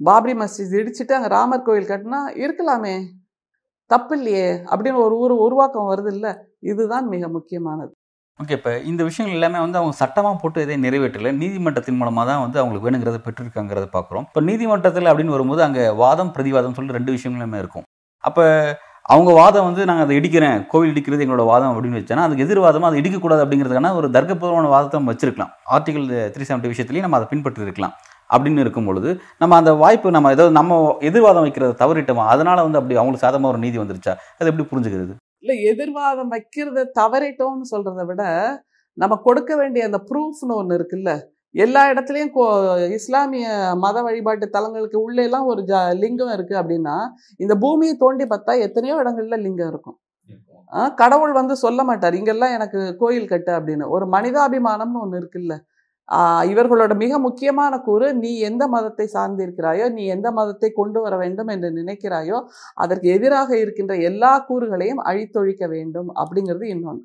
பாப்ரி 0.00 0.34
மஸ்ஜித் 0.40 0.74
இடிச்சிட்டு 0.80 1.16
அங்கே 1.18 1.30
ராமர் 1.36 1.66
கோயில் 1.68 1.90
கட்டினா 1.92 2.22
இருக்கலாமே 2.44 2.96
தப்பு 3.90 4.14
இல்லையே 4.18 4.48
அப்படின்னு 4.70 4.98
ஒரு 5.06 5.14
ஊர் 5.24 5.34
உருவாக்கம் 5.46 5.90
வருது 5.92 6.10
இல்லை 6.16 6.32
இதுதான் 6.70 7.06
மிக 7.14 7.28
முக்கியமானது. 7.36 7.92
ஓகே 8.42 8.54
இப்போ 8.58 8.72
இந்த 8.88 9.02
விஷயங்கள் 9.08 9.36
எல்லாமே 9.36 9.58
வந்து 9.64 9.78
அவங்க 9.78 9.94
சட்டமாக 10.00 10.36
போட்டு 10.40 10.58
எதையும் 10.64 10.82
நிறைவேற்றலை. 10.86 11.30
நீதிமன்றத்தின் 11.42 11.96
மூலமாக 12.00 12.24
தான் 12.30 12.42
வந்து 12.42 12.58
அவங்களுக்கு 12.62 12.86
வேணுங்கிறத 12.86 13.18
பெற்றிருக்காங்கிறத 13.26 13.86
பார்க்குறோம் 13.94 14.24
இப்போ 14.30 14.42
நீதிமன்றத்தில் 14.48 15.08
அப்படின்னு 15.12 15.34
வரும்போது 15.34 15.62
அங்கே 15.66 15.84
வாதம் 16.02 16.32
பிரதிவாதம் 16.34 16.74
சொல்லி 16.78 16.96
ரெண்டு 16.98 17.14
விஷயங்களுமே 17.16 17.58
இருக்கும். 17.62 17.86
அப்போ 18.28 18.44
அவங்க 19.14 19.30
வாதம் 19.40 19.66
வந்து 19.68 19.82
நாங்கள் 19.88 20.06
அதை 20.06 20.14
இடிக்கிறேன் 20.20 20.58
கோவில் 20.70 20.92
இடிக்கிறது 20.92 21.24
எங்களோட 21.26 21.46
வாதம் 21.52 21.72
அப்படின்னு 21.72 21.98
வச்சோன்னா 22.00 22.26
அதுக்கு 22.28 22.44
எதிர்வாதமாக 22.46 22.90
அது 22.90 23.00
இடிக்கக்கூடாது 23.02 23.42
அப்படிங்கிறதுக்கான 23.44 23.94
ஒரு 24.00 24.08
தர்க்கபூர்வமான 24.16 24.70
வாதத்தை 24.76 24.98
நம்ம 25.00 25.12
வச்சிருக்கலாம். 25.14 25.52
ஆர்டிகல் 25.76 26.08
த்ரீ 26.34 26.46
செவன்ட்டி 26.48 26.72
விஷயத்துலையும் 26.72 27.06
நம்ம 27.08 27.18
அதை 27.20 27.28
பின்பற்றி 27.34 27.66
இருக்கலாம் 27.68 27.94
அப்படின்னு 28.34 28.64
இருக்கும் 28.64 28.88
பொழுது 28.90 29.10
நம்ம 29.42 29.56
அந்த 29.60 29.72
வாய்ப்பு 29.82 30.16
நம்ம 30.16 30.32
ஏதோ 30.36 30.46
நம்ம 30.58 30.80
எதிர்வாதம் 31.10 31.46
வைக்கிறத 31.46 31.76
தவறிட்டோமா? 31.84 32.24
அதனால் 32.34 32.66
வந்து 32.66 32.80
அப்படி 32.82 32.98
அவங்களுக்கு 33.00 33.26
சாதமாக 33.26 33.52
ஒரு 33.54 33.60
நீதி 33.66 33.78
வந்துருச்சா? 33.82 34.14
அது 34.38 34.50
எப்படி 34.52 34.66
புரிஞ்சுக்கிறது? 34.72 35.14
இல்லை 35.46 35.56
எதிர்வாதம் 35.70 36.32
வைக்கிறத 36.34 36.84
தவறிட்டோம்னு 36.98 37.66
சொல்றதை 37.72 38.04
விட 38.08 38.22
நம்ம 38.98 39.14
கொடுக்க 39.26 39.52
வேண்டிய 39.60 39.82
அந்த 39.88 39.98
ப்ரூஃப்னு 40.08 40.54
ஒன்று 40.60 40.76
இருக்குல்ல 40.78 41.10
எல்லா 41.54 41.82
இடத்துலையும் 41.92 42.32
கோ 42.34 42.44
இஸ்லாமிய 42.96 43.46
மத 43.84 43.96
வழிபாட்டு 44.06 44.46
தலங்களுக்கு 44.56 44.98
உள்ளே 45.04 45.22
எல்லாம் 45.28 45.46
ஒரு 45.52 45.60
ஜ 45.70 45.74
லிங்கம் 46.02 46.32
இருக்கு 46.36 46.54
அப்படின்னா 46.62 46.96
இந்த 47.40 47.54
பூமியை 47.62 47.94
தோண்டி 48.02 48.24
பார்த்தா 48.32 48.54
எத்தனையோ 48.66 48.96
இடங்கள்ல 49.02 49.38
லிங்கம் 49.44 49.70
இருக்கும். 49.72 49.96
கடவுள் 51.00 51.32
வந்து 51.40 51.54
சொல்ல 51.64 51.80
மாட்டார் 51.90 52.18
இங்கெல்லாம் 52.20 52.54
எனக்கு 52.58 52.80
கோயில் 53.02 53.30
கட்டு 53.32 53.52
அப்படின்னு. 53.58 53.86
ஒரு 53.96 54.06
மனிதாபிமானம்னு 54.16 55.02
ஒன்று 55.04 55.20
இருக்குல்ல 55.22 55.54
இவர்களோட 56.50 56.92
மிக 56.96 57.18
முக்கியமான 57.18 57.74
கூறு 57.80 58.08
நீ 58.14 58.30
எந்த 58.48 58.64
மதத்தை 58.68 59.06
சார்ந்திருக்கிறாயோ 59.14 59.86
நீ 59.92 60.02
எந்த 60.06 60.28
மதத்தை 60.30 60.68
கொண்டு 60.72 60.98
வர 61.00 61.14
வேண்டும் 61.16 61.50
என்று 61.54 61.70
நினைக்கிறாயோ 61.78 62.38
அதற்கு 62.82 63.08
எதிராக 63.16 63.50
இருக்கின்ற 63.58 63.94
எல்லா 64.10 64.32
கூறுகளையும் 64.48 65.02
அழித்தொழிக்க 65.08 65.64
வேண்டும் 65.68 66.10
அப்படிங்கிறது 66.22 66.66
இன்னொன்று 66.74 67.04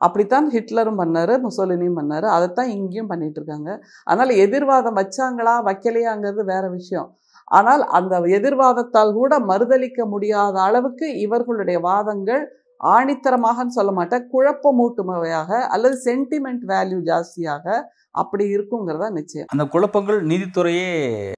அப்படித்தான் 0.00 0.46
ஹிட்லரும் 0.52 1.00
பண்ணார் 1.00 1.32
முசோலினியும் 1.42 1.98
பண்ணார் 1.98 2.26
அதைத்தான் 2.34 2.70
இங்கேயும் 2.76 3.10
பண்ணிட்டு 3.10 3.38
இருக்காங்க 3.40 3.70
அதனால் 4.06 4.32
எதிர்வாதம் 4.44 4.98
வச்சாங்களா 5.00 5.54
வைக்கலையாங்கிறது 5.68 6.42
வேற 6.52 6.64
விஷயம். 6.78 7.08
ஆனால் 7.48 7.82
அந்த 7.98 8.14
எதிர்வாதத்தால் 8.38 9.12
கூட 9.12 9.32
மறுதலிக்க 9.50 10.00
முடியாத 10.12 10.56
அளவுக்கு 10.60 11.06
இவர்களுடைய 11.24 11.78
வாதங்கள் 11.88 12.42
ஆணித்தரமாகன்னு 12.82 13.66
சொல்ல 13.66 13.92
மாட்டேன். 13.92 14.30
குழப்பமூட்டுமையாக 14.32 15.66
அல்லது 15.66 16.00
சென்டிமெண்ட் 16.04 16.64
வேல்யூ 16.68 17.00
ஜாஸ்தியாக 17.02 17.84
அப்படி 18.10 18.44
இருக்குங்கிறதா 18.44 19.10
நிச்சயம். 19.10 19.46
அந்த 19.48 19.64
குழப்பங்கள் 19.64 20.26
நீதித்துறையே 20.26 20.88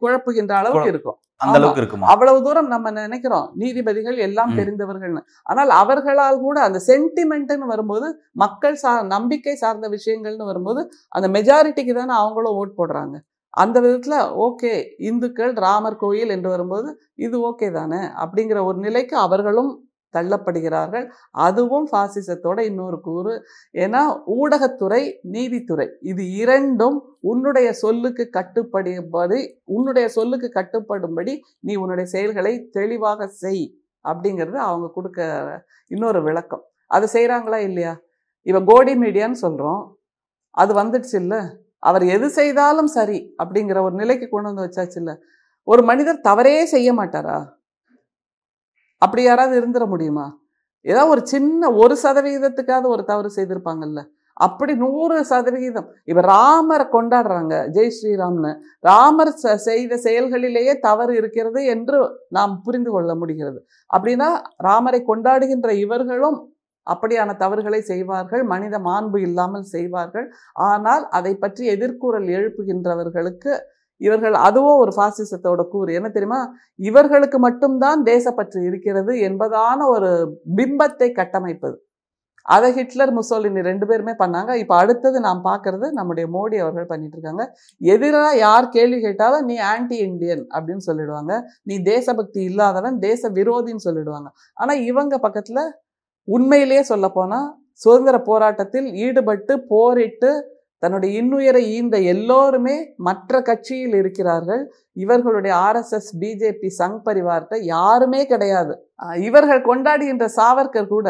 குழப்புகின்ற 0.04 0.50
அளவுக்கு 0.50 0.88
இருக்கும். 0.88 1.18
அந்த. 1.37 1.58
அளவுக்கு 1.58 1.80
இருக்குமா? 1.80 2.06
அவ்வளவு 2.06 2.42
தூரம் 2.42 2.66
நம்ம 2.66 2.90
நினைக்கிறோம். 2.90 3.52
நீதிபதிகள் 3.54 4.16
எல்லாம் 4.16 4.50
ம். 4.50 4.56
தெரிந்தவர்கள்னு. 4.56 5.20
ஆனால் 5.42 5.70
அவர்களால் 5.70 6.38
கூட 6.38 6.61
அந்த 6.61 6.80
சென்டிமெண்ட்னு 6.87 7.66
வரும்போது 7.66 8.20
மக்கள் 8.32 8.75
சார் 8.75 9.04
நம்பிக்கை 9.06 9.54
சார்ந்த 9.54 9.88
விஷயங்கள்னு 9.88 10.44
வரும்போது 10.44 10.90
அந்த 11.08 11.28
மெஜாரிட்டிக்கு 11.28 11.94
தானே 11.94 12.12
அவங்களும் 12.12 12.52
ஓட் 12.52 12.78
போடுறாங்க. 12.78 13.16
அந்த 13.50 13.80
விதத்துல 13.80 14.34
ஓகே 14.37 14.96
இந்துக்கள் 14.99 15.52
ராமர் 15.52 15.96
கோயில் 15.96 16.28
என்று 16.28 16.49
வரும்போது 16.49 17.00
இது 17.14 17.50
ஓகே 17.50 17.72
தானே 17.72 17.96
அப்படிங்கிற 17.96 18.64
ஒரு 18.64 18.78
நிலைக்கு 18.78 19.16
அவர்களும் 19.16 19.90
தள்ளப்படுகிறார்கள். 20.14 21.07
அதுவும் 21.47 21.87
பாசிசத்தோட 21.92 22.59
இன்னொரு 22.71 23.00
கூறு. 23.00 23.35
ஏன்னா 23.75 24.02
ஊடகத்துறை 24.38 25.02
நீதித்துறை 25.35 25.87
இது 26.00 26.25
இரண்டும் 26.42 26.99
உன்னுடைய 27.21 27.73
சொல்லுக்கு 27.73 28.31
கட்டுப்படும்படி 28.38 29.40
உன்னுடைய 29.76 30.09
சொல்லுக்கு 30.09 30.50
கட்டுப்படும்படி 30.54 31.35
நீ 31.61 31.75
உன்னுடைய 31.75 32.09
செயல்களை 32.14 32.54
தெளிவாக 32.71 33.26
செய் 33.42 33.64
அப்படிங்கிறது 34.04 34.59
அவங்க 34.69 34.87
கொடுக்க 34.95 35.21
இன்னொரு 35.87 36.23
விளக்கம். 36.23 36.64
அதை 36.87 37.09
செய்கிறாங்களா 37.12 37.59
இல்லையா? 37.69 37.92
இப்போ 38.47 38.61
கோடி 38.71 38.92
மீடியான்னு 38.95 39.38
சொல்கிறோம் 39.47 39.83
அது 40.62 40.73
வந்துடுச்சு 40.81 41.16
இல்லை? 41.23 41.40
அவர் 41.78 42.04
எது 42.04 42.26
செய்தாலும் 42.31 42.90
சரி 42.97 43.19
அப்படிங்கிற 43.42 43.78
ஒரு 43.83 43.95
நிலைக்கு 43.95 44.26
கொண்டு 44.28 44.49
வந்து 44.50 44.64
வச்சாச்சு 44.66 44.99
இல்லை? 45.02 45.14
ஒரு 45.69 45.83
மனிதர் 45.83 46.21
தவறே 46.21 46.64
செய்ய 46.64 46.88
மாட்டாரா? 46.92 47.38
அப்படி 49.04 49.23
யாராவது 49.26 49.54
இருந்துட 49.61 49.85
முடியுமா? 49.92 50.26
ஏதாவது 50.85 51.12
ஒரு 51.14 51.23
சின்ன 51.32 51.71
ஒரு 51.82 51.94
சதவிகிதத்துக்காவது 52.04 52.88
ஒரு 52.94 53.02
தவறு 53.11 53.30
செய்திருப்பாங்கல்ல. 53.37 54.00
அப்படி 54.37 54.73
நூறு 54.82 55.16
சதவிகிதம். 55.30 55.88
இப்ப 56.11 56.23
ராமரை 56.32 56.85
கொண்டாடுறாங்க 56.94 57.54
ஜெய் 57.76 57.92
ஸ்ரீராம்னு. 57.97 58.52
ராமர் 58.88 59.32
செய்த 59.66 59.99
செயல்களிலேயே 60.06 60.75
தவறு 60.87 61.12
இருக்கிறது 61.21 61.61
என்று 61.75 61.99
நாம் 62.37 62.54
புரிந்து 62.66 62.90
கொள்ள 62.94 63.12
முடிகிறது. 63.23 63.61
அப்படின்னா 63.90 64.28
ராமரை 64.68 65.00
கொண்டாடுகின்ற 65.11 65.71
இவர்களும் 65.85 66.38
அப்படியான 66.87 67.30
தவறுகளை 67.42 67.80
செய்வார்கள் 67.90 68.42
மனித 68.52 68.76
மாண்பு 68.87 69.18
இல்லாமல் 69.26 69.66
செய்வார்கள். 69.75 70.26
ஆனால் 70.68 71.04
அதை 71.18 71.32
பற்றி 71.44 71.64
எதிர்கூறல் 71.75 72.28
எழுப்புகின்றவர்களுக்கு 72.38 73.52
இவர்கள் 74.06 74.37
அதுவும் 74.49 74.80
ஒரு 74.82 74.92
பாசிசத்தோட 74.97 75.62
கூறு. 75.75 75.90
என்ன 75.99 76.09
தெரியுமா? 76.09 76.40
இவர்களுக்கு 76.90 77.38
மட்டும்தான் 77.38 78.02
தேசப்பற்று 78.11 78.61
இருக்கிறது 78.71 79.14
என்பதான 79.28 79.78
ஒரு 79.94 80.11
பிம்பத்தை 80.56 81.09
கட்டமைப்பது. 81.21 81.76
அதை 82.47 82.68
ஹிட்லர் 82.76 83.12
முசோலினி 83.16 83.61
ரெண்டு 83.68 83.85
பேருமே 83.87 84.14
பண்ணாங்க. 84.23 84.52
இப்போ 84.62 84.75
அடுத்தது 84.82 85.18
நாம் 85.26 85.42
பார்க்கறது 85.44 85.87
நம்முடைய 85.99 86.26
மோடி 86.37 86.56
அவர்கள் 86.64 86.88
பண்ணிட்டு 86.92 87.16
இருக்காங்க 87.16 87.44
எதிராக 87.94 88.30
யார் 88.37 88.66
கேள்வி 88.68 88.99
கேட்டாலும் 89.00 89.47
நீ 89.50 89.56
ஆன்டி 89.73 89.99
இந்தியன் 90.09 90.44
அப்படின்னு 90.54 90.85
சொல்லிடுவாங்க. 90.90 91.32
நீ 91.62 91.76
தேசபக்தி 91.92 92.42
இல்லாதவன் 92.50 92.97
தேச 93.09 93.30
விரோதின்னு 93.38 93.87
சொல்லிடுவாங்க. 93.88 94.28
ஆனா 94.62 94.75
இவங்க 94.90 95.14
பக்கத்துல 95.26 95.61
உண்மையிலேயே 96.28 96.82
சொல்ல 96.92 97.06
போனால் 97.09 97.49
சுதந்திர 97.85 98.16
போராட்டத்தில் 98.30 98.88
ஈடுபட்டு 99.04 99.54
போரிட்டு 99.73 100.32
தன்னுடைய 100.83 101.23
இன்னுயரை 101.23 101.62
ஈந்த 101.71 101.97
எல்லோருமே 102.12 102.77
மற்ற 103.01 103.43
கட்சியில் 103.43 103.95
இருக்கிறார்கள். 103.95 104.62
இவர்களுடைய 104.97 105.57
ஆர்எஸ்எஸ் 105.59 106.11
பிஜேபி 106.21 106.69
சங் 106.79 107.01
பரிவார்த்தை 107.05 107.59
யாருமே 107.67 108.27
கிடையாது. 108.27 108.75
அஹ் 109.03 109.19
இவர்கள் 109.21 109.62
கொண்டாடுகின்ற 109.62 110.29
சாவர்கர் 110.37 110.87
கூட 110.87 111.09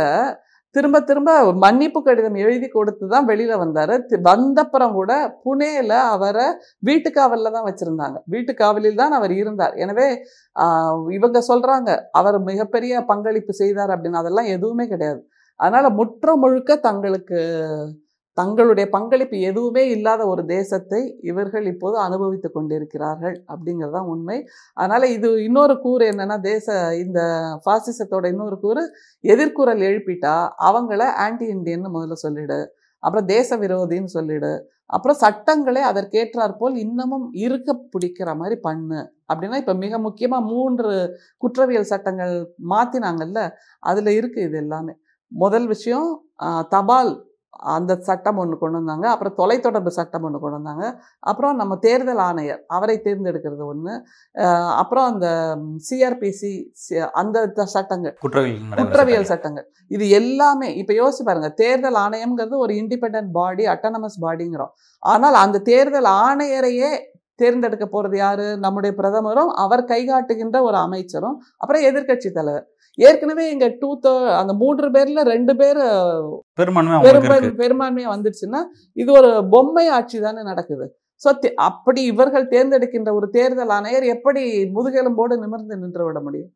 திரும்ப 0.74 1.00
திரும்ப 1.00 1.30
மன்னிப்பு 1.54 2.02
கடிதம் 2.02 2.34
எழுதி 2.36 2.68
கொடுத்து 2.68 3.08
தான் 3.08 3.26
வெளியில 3.26 3.54
வந்தாரு. 3.62 3.94
தி- 4.08 4.22
வந்தப்புறம் 4.24 4.92
கூட 4.92 5.12
புனேல 5.44 5.88
அவரை 6.10 6.46
வீட்டுக்காவல்ல 6.86 7.50
தான் 7.50 7.68
வச்சிருந்தாங்க. 7.68 8.16
வீட்டுக்காவலில் 8.30 8.94
தான் 8.94 9.12
அவர் 9.12 9.32
இருந்தார். 9.32 9.74
எனவே 9.76 10.06
ஆஹ், 10.56 11.12
இவங்க 11.12 11.38
சொல்றாங்க 11.48 11.90
அவர் 12.12 12.38
மிகப்பெரிய 12.42 13.00
பங்களிப்பு 13.02 13.52
செய்தார் 13.52 13.90
அப்படின்னு. 13.90 14.20
அதெல்லாம் 14.22 14.50
எதுவுமே 14.50 14.86
கிடையாது. 14.86 15.20
அதனால 15.60 15.90
முற்ற 15.90 16.36
முழுக்க 16.36 16.76
தங்களுக்கு 16.80 17.40
தங்களுடைய 18.38 18.86
பங்களிப்பு 18.88 19.36
எதுவுமே 19.48 19.82
இல்லாத 19.94 20.22
ஒரு 20.26 20.42
தேசத்தை 20.46 21.00
இவர்கள் 21.30 21.66
இப்போது 21.72 21.96
அனுபவித்துக் 22.04 22.56
கொண்டிருக்கிறார்கள் 22.56 23.36
அப்படிங்கிறது 23.48 23.94
தான் 23.96 24.10
உண்மை. 24.12 24.38
அதனால் 24.76 25.06
இது 25.16 25.30
இன்னொரு 25.44 25.74
கூறு 25.80 26.04
என்னென்னா 26.12 26.38
தேச 26.48 26.66
இந்த 26.96 27.20
ஃபாசிசத்தோட 27.64 28.26
இன்னொரு 28.34 28.58
கூறு 28.58 28.84
எதிர்குரல் 29.24 29.82
எழுப்பிட்டா 29.88 30.36
அவங்கள 30.68 31.02
ஆன்டி 31.24 31.48
இண்டியன்னு 31.54 31.94
முதல்ல 31.96 32.18
சொல்லிடு 32.26 32.60
அப்புறம் 33.02 33.26
தேச 33.26 33.56
விரோதின்னு 33.56 34.10
சொல்லிடு 34.10 34.52
அப்புறம் 34.86 35.18
சட்டங்களே 35.22 35.82
அதற்கேற்றாற் 35.90 36.56
போல் 36.58 36.74
இன்னமும் 36.76 37.26
இருக்க 37.44 37.70
பிடிக்கிற 37.94 38.30
மாதிரி 38.36 38.56
பண்ணு 38.60 39.00
அப்படின்னா 39.30 39.58
இப்போ 39.62 39.74
மிக 39.74 39.98
முக்கியமாக 39.98 40.48
மூன்று 40.50 40.90
குற்றவியல் 41.42 41.90
சட்டங்கள் 41.92 42.34
மாற்றினாங்கல்ல 42.72 43.40
அதில் 43.82 44.10
இருக்குது 44.18 44.46
இது 44.48 44.58
எல்லாமே. 44.64 44.94
முதல் 45.32 45.66
விஷயம் 45.66 46.08
தபால் 46.68 47.12
அந்த 47.74 47.92
சட்டம் 48.06 48.38
ஒன்று 48.42 48.56
கொண்டு 48.60 48.78
வந்தாங்க. 48.78 49.06
அப்புறம் 49.12 49.34
தொலைத்தொடர்பு 49.40 49.90
சட்டம் 49.98 50.24
ஒன்று 50.26 50.38
கொண்டு 50.42 50.58
வந்தாங்க. 50.58 50.84
அப்புறம் 51.30 51.58
நம்ம 51.60 51.76
தேர்தல் 51.86 52.22
ஆணையர் 52.28 52.62
அவரை 52.76 52.96
தேர்ந்தெடுக்கிறது 53.06 53.64
ஒன்று 53.72 53.92
அப்புறம் 54.82 55.06
அந்த 55.12 55.28
சிஆர்பிசி 55.88 56.52
அந்த 57.22 57.66
சட்டங்கள். 57.76 58.14
குற்றவியல் 58.24 59.30
சட்டங்கள். 59.32 59.66
இது 59.96 60.04
எல்லாமே 60.20 60.70
இப்ப 60.82 60.94
யோசிச்சு 61.00 61.26
பாருங்க. 61.28 61.50
தேர்தல் 61.62 62.00
ஆணையம்ங்கிறது 62.04 62.58
ஒரு 62.66 62.74
இண்டிபெண்டன்ட் 62.82 63.32
பாடி 63.38 63.66
அட்டானமஸ் 63.74 64.20
பாடிங்கிறோம் 64.26 64.74
ஆனால் 65.02 65.38
அந்த 65.44 65.62
தேர்தல் 65.72 66.10
ஆணையரையே 66.26 66.92
தேர்ந்தெடுக்க 67.40 67.86
போறது 67.92 68.16
யாரு? 68.24 68.46
நம்முடைய 68.64 68.92
பிரதமரும் 68.98 69.50
அவர் 69.62 69.82
கைகாட்டுகின்ற 69.92 70.56
ஒரு 70.68 70.76
அமைச்சரும் 70.86 71.36
அப்புறம் 71.62 71.84
எதிர்க்கட்சி 71.88 72.30
தலைவர். 72.38 72.66
ஏற்கனவே 72.98 73.44
இங்க 73.52 73.66
டூ 73.82 73.90
அந்த 74.40 74.52
மூன்று 74.62 74.88
பேர்ல 74.94 75.22
ரெண்டு 75.34 75.52
பேர் 75.60 75.80
பெரும்பான்மை 76.60 77.52
பெரும்பான்மையா 77.62 78.08
வந்துருச்சுன்னா 78.14 78.60
இது 79.02 79.10
ஒரு 79.20 79.30
பொம்மை 79.54 79.86
ஆட்சி 79.98 80.18
தானே 80.26 80.42
நடக்குது. 80.50 80.86
ஸோ 81.22 81.30
அப்படி 81.68 82.00
இவர்கள் 82.12 82.50
தேர்ந்தெடுக்கின்ற 82.54 83.10
ஒரு 83.18 83.26
தேர்தல் 83.36 83.72
ஆணையர் 83.76 84.06
எப்படி 84.16 84.42
முதுகெலும்போடு 84.76 85.34
நிமிர்ந்து 85.44 85.80
நின்று 85.82 86.04
விட 86.06 86.20
முடியும்? 86.26 86.50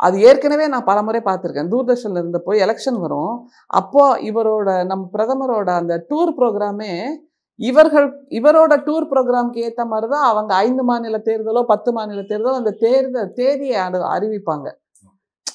அது 0.00 0.16
ஏற்கனவே 0.28 0.66
நான் 0.72 0.86
பலமுறை 0.90 1.20
பார்த்துருக்கேன். 1.24 1.70
தூர்தர்ஷன்ல 1.72 2.20
இருந்த 2.22 2.38
போய் 2.46 2.62
எலெக்ஷன் 2.66 2.98
வரும். 3.04 3.32
அப்போ 3.80 4.04
இவரோட 4.30 4.68
நம்ம 4.90 5.08
பிரதமரோட 5.14 5.70
அந்த 5.80 5.94
டூர் 6.10 6.32
ப்ரோக்ராமே 6.38 6.92
இவர்கள் 7.60 8.06
இவரோட 8.38 8.74
டூர் 8.86 9.06
ப்ரோக்ராம்க்கு 9.12 9.64
ஏற்ற 9.68 9.82
மாதிரி 9.92 10.06
தான் 10.14 10.26
அவங்க 10.30 10.52
ஐந்து 10.66 10.82
மாநில 10.90 11.16
தேர்தலோ 11.28 11.62
பத்து 11.72 11.90
மாநில 11.98 12.20
தேர்தலோ 12.30 12.54
அந்த 12.60 12.74
தேர்தல் 12.84 13.34
தேதியை 13.40 13.76
அறிவிப்பாங்க. 14.14 14.68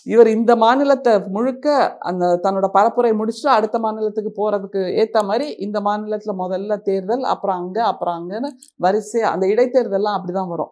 இவர் 0.07 0.29
இந்த 0.38 0.51
மாநிலத்தை 0.63 1.13
முழுக்க 1.35 1.67
அந்த 2.09 2.25
தன்னோட 2.43 2.67
பரப்புரை 2.77 3.12
முடிச்சுட்டு 3.19 3.51
அடுத்த 3.57 3.77
மாநிலத்துக்கு 3.85 4.31
போறதுக்கு 4.39 4.81
ஏத்த 5.03 5.24
மாதிரி 5.29 5.47
இந்த 5.65 5.77
மாநிலத்துல 5.88 6.33
முதல்ல 6.43 6.75
தேர்தல் 6.89 7.24
அப்புறம் 7.33 7.59
அங்க 7.62 7.79
அப்புறம் 7.91 8.17
அங்கன்னு 8.19 8.50
வரிசையா 8.85 9.29
அந்த 9.35 9.45
இடைத்தேர்தல்லாம் 9.53 10.17
அப்படிதான் 10.17 10.51
வரும். 10.53 10.71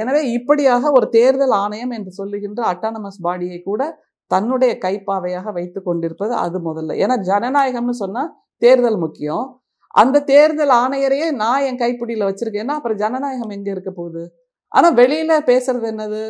எனவே 0.00 0.22
இப்படியாக 0.38 0.90
ஒரு 0.98 1.06
தேர்தல் 1.18 1.54
ஆணையம் 1.62 1.94
என்று 1.98 2.12
சொல்லுகின்ற 2.20 2.60
அட்டானமஸ் 2.72 3.20
பாடியை 3.26 3.58
கூட 3.68 3.82
தன்னுடைய 4.30 4.72
கைப்பாவையாக 4.84 5.52
வைத்து 5.58 5.80
கொண்டிருப்பது 5.88 6.32
அது 6.44 6.58
முதல்ல. 6.68 6.94
ஏன்னா 7.02 7.16
ஜனநாயகம்னு 7.30 7.96
சொன்னா 8.04 8.22
தேர்தல் 8.62 8.98
முக்கியம். 9.04 9.46
அந்த 9.94 10.22
தேர்தல் 10.32 10.72
ஆணையரையே 10.82 11.28
நான் 11.42 11.64
என் 11.68 11.80
கைப்பிடியில் 11.82 12.28
வச்சிருக்கேன்னா 12.28 12.74
அப்புறம் 12.78 13.00
ஜனநாயகம் 13.04 13.54
எங்கே 13.56 13.70
இருக்க 13.74 13.90
போகுது? 14.00 14.24
ஆனால் 14.72 14.96
வெளியில் 15.00 15.46
பேசுறது 15.50 15.86
என்னது? 15.92 16.22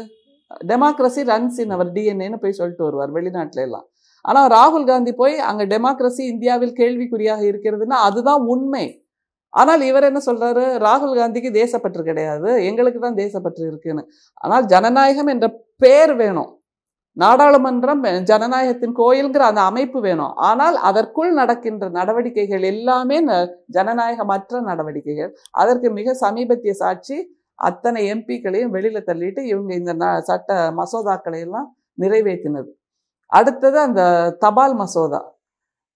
டெமோக்ரஸி 0.70 1.22
ரன்ஸ் 1.32 1.60
இன் 1.60 1.74
அவர் 1.76 1.90
டிஎன்ஏன்னு 1.92 2.40
போய் 2.42 2.58
சொல்லிட்டு 2.60 2.84
வருவார் 2.84 3.12
வெளிநாட்டுல 3.12 3.62
எல்லாம் 3.62 3.86
ஆனா 4.24 4.40
ராகுல் 4.46 4.86
காந்தி 4.86 5.12
போய் 5.12 5.34
அங்க 5.50 5.64
டெமோக்ரஸி 5.64 6.22
இந்தியாவில் 6.32 6.78
கேள்விக்குறியாக 6.80 7.42
இருக்கிறதுன்னா 7.50 7.98
அதுதான் 8.08 8.42
உண்மை. 8.54 8.86
ஆனால் 9.54 9.80
இவர் 9.80 10.04
என்ன 10.04 10.20
சொல்றாரு? 10.26 10.64
ராகுல் 10.86 11.14
காந்திக்கு 11.18 11.50
தேசப்பற்று 11.52 12.02
கிடையாது. 12.02 12.50
எங்களுக்கு 12.62 13.00
தான் 13.00 13.20
தேசப்பற்று 13.22 13.62
இருக்குன்னு. 13.66 14.02
ஆனால் 14.44 14.66
ஜனநாயகம் 14.66 15.30
என்ற 15.34 15.46
பேர் 15.76 16.12
வேணும். 16.14 16.50
நாடாளுமன்றம் 17.16 18.02
ஜனநாயகத்தின் 18.30 18.96
கோயில்ங்கிற 18.98 19.42
அந்த 19.50 19.60
அமைப்பு 19.60 19.98
வேணும். 20.00 20.32
ஆனால் 20.48 20.76
அதற்குள் 20.88 21.32
நடக்கின்ற 21.32 21.88
நடவடிக்கைகள் 21.88 22.62
எல்லாமே 22.62 23.18
ஜனநாயகமற்ற 23.78 24.60
நடவடிக்கைகள். 24.70 25.30
அதற்கு 25.52 25.90
மிக 25.90 26.14
சமீபத்திய 26.24 26.74
சாட்சி 26.74 27.16
அத்தனை 27.56 28.12
எம்பிக்களையும் 28.12 28.68
வெளியில் 28.68 29.04
தள்ளிட்டு 29.04 29.38
இவங்க 29.38 29.75
இந்த 29.75 29.94
ந- 29.94 30.18
சட்ட 30.18 30.70
மசோதாக்களை 30.70 31.40
எல்லாம் 31.40 31.76
நிறைவேற்றினது. 32.00 32.68
அடுத்தது 33.26 33.78
அந்த 33.78 34.30
தபால் 34.38 34.75
மசோதா. 34.75 35.34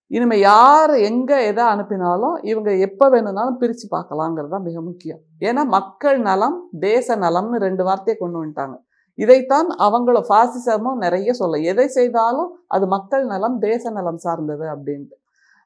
இனிமேல் 0.06 0.38
யார் 0.38 0.90
எங்கே 0.90 1.46
எதை 1.46 1.64
அனுப்பினாலும் 1.64 2.44
இவங்க 2.44 2.76
எப்போ 2.76 3.08
வேணும்னாலும் 3.08 3.56
பிரித்து 3.56 3.98
பார்க்கலாங்கிறது 3.98 4.48
தான் 4.48 4.62
மிக 4.62 4.80
முக்கியம். 4.80 5.18
ஏன்னா 5.40 5.64
மக்கள் 5.64 6.20
நலம் 6.20 6.68
தேச 6.80 7.16
நலம்னு 7.16 7.56
ரெண்டு 7.56 7.84
வார்த்தையை 7.84 8.16
கொண்டு 8.16 8.44
வந்துட்டாங்க. 8.44 8.76
இதைத்தான் 9.14 9.68
அவங்கள 9.78 10.22
ஃபாசிசமும் 10.28 10.96
நிறைய 10.96 11.32
சொல்ல 11.32 11.58
எதை 11.58 11.86
செய்தாலும் 11.86 12.58
அது 12.66 12.86
மக்கள் 12.86 13.24
நலம் 13.24 13.58
தேச 13.58 13.90
நலம் 13.90 14.16
சார்ந்தது 14.16 14.64
அப்படின்ட்டு. 14.64 15.19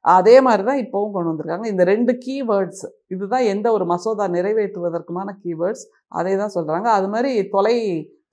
அதே 0.04 0.36
மாதிரி 0.46 0.62
தான் 0.68 0.80
இப்போவும் 0.84 1.14
கொண்டு 1.14 1.30
வந்திருக்காங்க. 1.30 1.66
இந்த 1.72 1.82
ரெண்டு 1.90 2.12
கீவேர்ட்ஸ் 2.24 2.84
இதுதான் 3.14 3.44
எந்த 3.52 3.66
ஒரு 3.76 3.84
மசோதா 3.92 4.24
நிறைவேற்றுவதற்குமான 4.36 5.28
கீவேர்ட்ஸ் 5.42 5.84
அதை 6.18 6.32
தான் 6.42 6.54
சொல்கிறாங்க 6.56 6.88
அது 6.98 7.08
மாதிரி 7.14 7.32
தொலை 7.54 7.76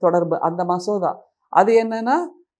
தொடர்பு 0.04 0.36
அந்த 0.48 0.62
மசோதா. 0.72 1.12
அது 1.52 1.72
என்னென்னா 1.82 2.16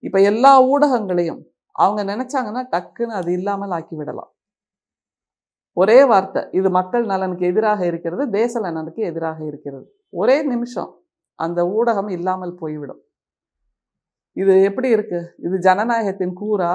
இப்போ 0.06 0.18
எல்லா 0.30 0.52
ஊடகங்களையும் 0.72 1.42
அவங்க 1.82 2.00
நினைச்சாங்கன்னா 2.12 2.62
டக்குன்னு 2.74 3.18
அது 3.20 3.30
இல்லாமல் 3.38 3.74
ஆக்கி 3.76 3.96
விடலாம் 3.98 4.30
ஒரே 5.76 5.98
வார்த்தை 6.10 6.40
இது 6.58 6.68
மக்கள் 6.78 7.04
நலனுக்கு 7.12 7.44
எதிராக 7.50 7.80
இருக்கிறது 7.90 8.22
தேச 8.38 8.60
நலனுக்கு 8.64 9.02
எதிராக 9.10 9.38
இருக்கிறது. 9.50 9.86
ஒரே 10.20 10.36
நிமிஷம் 10.52 10.90
அந்த 11.38 11.60
ஊடகம் 11.76 12.10
இல்லாமல் 12.16 12.52
போய்விடும். 12.62 13.00
இது 14.36 14.52
எப்படி 14.68 14.88
இருக்கு? 14.96 15.20
இது 15.46 15.56
ஜனநாயகத்தின் 15.68 16.34
கூறா? 16.42 16.72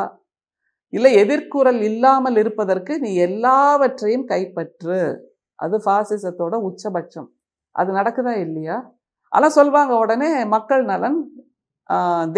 இல்லை 0.94 1.12
எதிர்குரல் 1.24 1.82
இல்லாமல் 1.90 2.38
இருப்பதற்கு 2.42 2.94
நீ 3.06 3.10
எல்லாவற்றையும் 3.28 4.28
கைப்பற்று. 4.32 5.00
அது 5.60 5.76
பாசிசத்தோட 5.88 6.56
உச்சபட்சம். 6.70 7.30
அது 7.76 7.90
நடக்குதா 8.00 8.34
இல்லையா? 8.46 8.78
ஆனால் 9.32 9.56
சொல்வாங்க 9.58 9.94
உடனே 10.04 10.30
மக்கள் 10.56 10.84
நலன் 10.92 11.20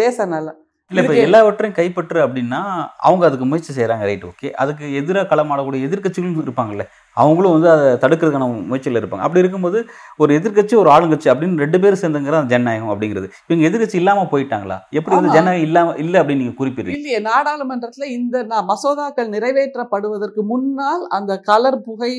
தேச 0.02 0.26
நலன். 0.34 0.60
இல்ல 0.90 1.02
இப்ப 1.02 1.14
எல்லாவற்றையும் 1.24 1.76
கைப்பற்று 1.76 2.18
அப்படின்னா 2.24 2.60
அவங்க 2.98 3.24
அதுக்கு 3.26 3.44
முயற்சி 3.44 3.72
செய்றாங்க 3.76 4.04
ரைட் 4.08 4.24
ஓகே 4.24 4.48
அதுக்கு 4.62 4.84
எதிராக 5.00 5.28
களமாடக்கூடிய 5.32 5.86
எதிர்க்கட்சிகளும் 5.88 6.46
இருப்பாங்கல்ல. 6.46 6.84
அவங்களும் 7.16 7.54
வந்து 7.56 7.68
அதை 7.70 7.86
தடுக்கிறதுக்கான 8.04 8.48
முயற்சியில் 8.70 9.00
இருப்பாங்க. 9.00 9.24
அப்படி 9.26 9.42
இருக்கும்போது 9.42 9.78
ஒரு 10.18 10.30
எதிர்க்கட்சி 10.38 10.74
ஒரு 10.76 10.90
ஆளுங்கட்சி 10.90 11.28
அப்படின்னு 11.32 11.62
ரெண்டு 11.64 11.80
பேரும் 11.80 12.00
சேர்ந்துங்கிற 12.02 12.40
ஜனநாயகம் 12.52 12.92
அப்படிங்கிறது. 12.94 13.28
இவங்க 13.48 13.68
எதிர்க்கட்சி 13.68 13.98
இல்லாம 14.02 14.26
போயிட்டாங்களா? 14.32 14.78
எப்படி 14.90 15.14
வந்து. 15.16 15.34
ஜனநாயகம் 15.36 15.66
இல்லாம 15.68 15.94
இல்ல 16.04 16.14
அப்படின்னு 16.22 16.42
நீங்க 16.44 16.56
குறிப்பிடுறீங்க? 16.60 16.98
இல்லையே 16.98 17.20
நாடாளுமன்றத்துல 17.30 18.08
இந்த 18.18 18.36
மசோதாக்கள் 18.72 19.32
நிறைவேற்றப்படுவதற்கு 19.36 20.44
முன்னால் 20.52 21.04
அந்த 21.10 21.32
கலர் 21.50 21.80
புகை 21.82 22.12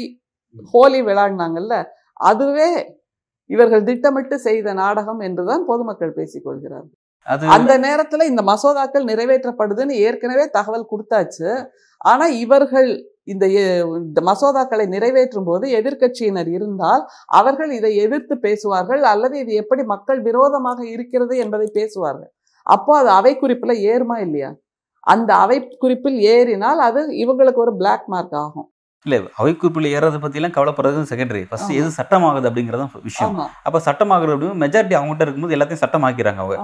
ஹோலி 0.73 1.01
விளையாடினாங்கல்ல 1.01 1.75
அதுவே 2.29 2.69
இவர்கள் 3.49 3.83
திட்டமிட்டு 3.83 4.35
செய்த 4.39 4.73
நாடகம் 4.73 5.21
என்றுதான் 5.27 5.63
பொதுமக்கள் 5.67 6.17
பேசிக் 6.17 6.45
கொள்கிறார்கள் 6.45 6.97
அது 6.97 7.00
அந்த 7.27 7.73
நேரத்துல 7.85 8.25
இந்த 8.31 8.41
மசோதாக்கள் 8.41 9.05
நிறைவேற்றப்படுதுன்னு 9.11 9.95
ஏற்கனவே 10.07 10.45
தகவல் 10.57 10.91
கொடுத்தாச்சு. 10.91 11.49
ஆனா 12.01 12.25
இவர்கள் 12.43 12.89
இந்த 13.23 13.45
இந்த 13.99 14.19
மசோதாக்களை 14.29 14.85
நிறைவேற்றும் 14.87 15.47
போது 15.49 15.65
எதிர்க்கட்சியினர் 15.79 16.49
இருந்தால் 16.57 17.03
அவர்கள் 17.39 17.71
இதை 17.71 17.91
எதிர்த்து 17.95 18.35
பேசுவார்கள் 18.37 19.03
அல்லது 19.03 19.35
இது 19.39 19.53
எப்படி 19.53 19.83
மக்கள் 19.83 20.21
விரோதமாக 20.21 20.79
இருக்கிறது 20.95 21.35
என்பதை 21.37 21.67
பேசுவார்கள். 21.79 22.31
அப்போ 22.67 22.91
அது 22.97 23.09
அவை 23.19 23.33
குறிப்புல 23.41 23.73
ஏறுமா 23.91 24.17
இல்லையா? 24.25 24.51
அந்த 25.07 25.31
அவை 25.35 25.57
குறிப்பில் 25.83 26.19
ஏறினால் 26.35 26.79
அது 26.87 27.01
இவங்களுக்கு 27.23 27.63
ஒரு 27.65 27.75
பிளாக் 27.75 28.07
மார்க் 28.07 28.35
ஆகும். 28.43 28.67
இல்ல 29.03 29.21
அவை 29.35 29.57
குறிப்பில் 29.57 29.93
ஏறதை 29.93 30.33
எல்லாம் 30.33 30.51
கவலைப்படுறது 30.51 31.05
செகண்டரி 31.09 31.45
ஃபர்ஸ்ட். 31.49 31.71
எது 31.71 31.87
சட்டமாகுது 31.87 32.49
அப்படிங்கறது 32.49 32.89
விஷயம். 33.03 33.39
ஆமா. 33.39 33.45
அப்ப 33.63 33.81
சட்டமாகுறது 33.85 34.29
அப்படின்னு 34.29 34.61
மெஜாரிட்டி 34.63 34.95
அவங்ககிட்ட 34.97 35.21
இருக்கும்போது 35.21 35.55
எல்லாத்தையும் 35.55 35.85
சட்டமாக்கிறாங்க 35.85 36.35
அவங்க. 36.35 36.55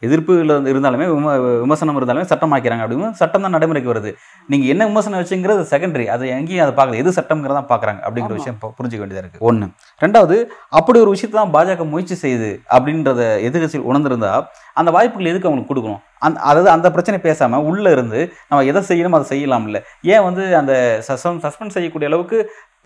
எதிர்ப்பு 0.00 0.32
இருந்தாலுமே 0.42 1.06
விம- 1.06 1.60
விமர்சனம் 1.60 2.00
இருந்தாலுமே 2.00 2.22
சட்டமாக்கிறாங்க 2.22 2.84
அப்படின்னு 2.84 3.10
சட்டம் 3.10 3.42
தான் 3.42 3.50
நடைமுறைக்கு 3.50 3.94
வருது. 3.94 4.14
நீங்க 4.46 4.66
என்ன 4.66 4.86
விமர்சனம் 4.86 5.20
வச்சுங்கிறது 5.20 5.66
செகண்டரி 5.70 6.06
அதை 6.06 6.28
எங்கேயும் 6.28 6.74
அதை 6.74 6.84
பார்க்கல. 6.84 6.96
எது 6.96 7.10
சட்டம்ங்கிறதா 7.10 7.64
பார்க்கறாங்க 7.68 7.98
அப்படிங்கிற. 8.06 8.26
விஷயம் 8.26 8.58
புரிஞ்சுக்க 8.62 9.08
வேண்டியதா 9.08 9.18
இருக்கு. 9.18 9.52
ஒண்ணு. 9.52 9.68
ரெண்டாவது 10.00 10.44
அப்படி 10.68 11.00
ஒரு 11.00 11.10
விஷயத்தை 11.10 11.44
தான் 11.44 11.52
பாஜக 11.52 11.88
முயற்சி 11.88 12.14
செய்யுது 12.22 12.60
அப்படின்றத 12.70 13.20
எதிர்கட்சியில் 13.40 13.86
உணர்ந்திருந்தா 13.92 14.46
அந்த 14.74 14.90
வாய்ப்புகள் 14.90 15.26
எதுக்கு 15.26 15.48
அவங்களுக்கு 15.48 15.74
கொடுக்கணும்? 15.74 16.05
அந் 16.22 16.38
அதாவது 16.48 16.70
அந்த 16.74 16.88
பிரச்சனை 16.94 17.18
பேசாமல் 17.26 17.66
உள்ளே 17.70 17.90
இருந்து 17.96 18.20
நம்ம 18.48 18.62
எதை 18.70 18.82
செய்யணும் 18.90 19.16
அதை 19.18 19.26
செய்யலாம்ல. 19.32 19.80
ஏன் 20.14 20.24
வந்து 20.28 20.44
அந்த 20.60 20.72
சஸ்பெண்ட் 21.08 21.76
செய்யக்கூடிய 21.76 22.10
அளவுக்கு 22.10 22.38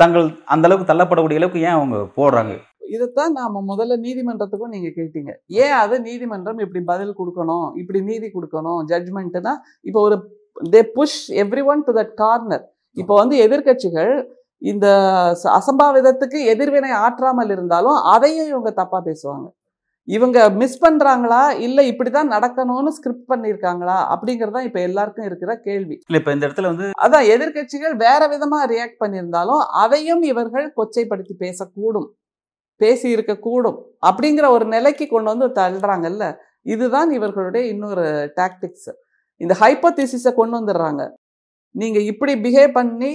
தங்கள் 0.03 0.27
அந்த 0.55 0.67
அளவுக்கு 0.69 0.91
தள்ளப்படக்கூடிய 0.91 1.41
அளவுக்கு 1.41 1.65
ஏன் 1.69 1.79
அவங்க 1.79 1.99
போடுறாங்க? 2.19 2.55
இதைத்தான் 2.97 3.35
நாம 3.39 3.61
முதல்ல 3.71 3.97
நீதிமன்றத்துக்கும் 4.07 4.75
நீங்க 4.75 4.89
கேட்டீங்க. 4.99 5.31
ஏன் 5.65 5.77
அது 5.83 5.95
நீதிமன்றம் 6.09 6.61
இப்படி 6.65 6.81
பதில் 6.93 7.19
கொடுக்கணும் 7.21 7.69
இப்படி 7.81 8.01
நீதி 8.11 8.29
கொடுக்கணும் 8.37 8.81
ஜட்ஜ்மெண்ட்னா 8.91 9.55
இப்போ 9.89 10.01
ஒரு 10.09 10.19
they 10.75 10.81
push 10.97 11.21
everyone 11.73 11.85
to 11.89 11.93
that 11.99 12.15
corner 12.23 12.65
இப்போ 12.97 13.15
வந்து 13.21 13.37
எதிர்க்கட்சிகள் 13.47 14.13
இந்த 14.63 14.87
அசம்பாவிதத்துக்கு 15.59 16.39
எதிர்வினை 16.53 16.91
ஆற்றாமல் 17.05 17.53
இருந்தாலும் 17.55 17.99
அதையும் 18.15 18.51
இவங்க 18.53 18.71
தப்பா 18.81 18.99
பேசுவாங்க. 19.07 19.47
இவங்க 20.17 20.39
மிஸ் 20.61 20.79
பண்றாங்களா? 20.85 21.41
இல்ல 21.67 21.83
இப்படிதான் 21.83 22.31
நடக்கணும்னு 22.35 22.93
ஸ்கிரிப்ட் 22.97 23.31
பண்ணியிருக்காங்களா? 23.33 23.97
அப்படிங்கறது 24.13 24.51
தான் 24.51 24.69
இப்ப 24.69 24.81
எல்லாருக்கும் 24.81 25.27
இருக்கிற 25.27 25.51
கேள்வி. 25.67 25.97
இல்ல 26.09 26.21
இப்ப 26.21 26.33
இந்த 26.33 26.47
இடத்துல 26.49 26.71
வந்து 26.73 26.87
அதான் 27.05 27.27
எதிர்க்கட்சிகள் 27.35 27.95
வேற 28.05 28.21
விதமா 28.35 28.61
ரியாக்ட் 28.73 29.01
பண்ணியிருந்தாலும் 29.05 29.63
அதையும் 29.83 30.23
இவர்கள் 30.23 30.67
கொச்சைப்படுத்தி 30.79 31.37
பேசக்கூடும். 31.45 32.09
பேசி 32.81 33.07
இருக்கக்கூடும். 33.15 33.79
அப்படிங்கிற 34.09 34.47
ஒரு 34.49 34.67
நிலைக்கு 34.67 35.07
கொண்டு 35.09 35.31
வந்து 35.33 35.49
தள்ளுறாங்கல்ல? 35.61 36.27
இதுதான் 36.75 37.11
இவர்களுடைய 37.11 37.65
இன்னொரு 37.69 38.07
டாக்டிக்ஸ் 38.41 38.91
இந்த 39.41 39.55
ஹைப்போதிசிஸை 39.61 40.33
கொண்டு 40.35 40.55
வந்துடுறாங்க. 40.59 41.03
நீங்க 41.75 41.99
இப்படி 42.01 42.33
பிஹேவ் 42.45 42.73
பண்ணி 42.73 43.11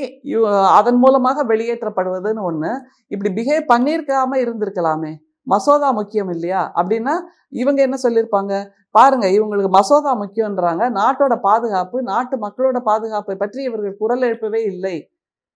அதன் 0.79 0.99
மூலமாக 1.03 1.39
வெளியேற்றப்படுவதுன்னு 1.53 2.43
ஒண்ணு. 2.49 2.71
இப்படி 3.13 3.31
பிஹேவ் 3.39 3.65
பண்ணியிருக்காம 3.73 4.37
இருந்திருக்கலாமே. 4.45 5.11
மசோதா 5.47 5.91
முக்கியம் 5.91 6.29
இல்லையா? 6.29 6.71
அப்படின்னா 6.75 7.13
இவங்க 7.49 7.81
என்ன 7.81 7.97
சொல்லியிருப்பாங்க? 8.03 8.53
பாருங்க 8.91 9.27
இவங்களுக்கு 9.27 9.69
மசோதா 9.69 10.11
முக்கியன்றாங்க 10.21 10.83
நாட்டோட 10.89 11.35
பாதுகாப்பு 11.39 12.03
நாட்டு 12.03 12.37
மக்களோட 12.37 12.77
பாதுகாப்பை 12.77 13.35
பற்றி 13.35 13.63
இவர்கள் 13.63 13.97
குரல் 13.97 14.21
எழுப்பவே 14.21 14.63
இல்லை. 14.63 15.09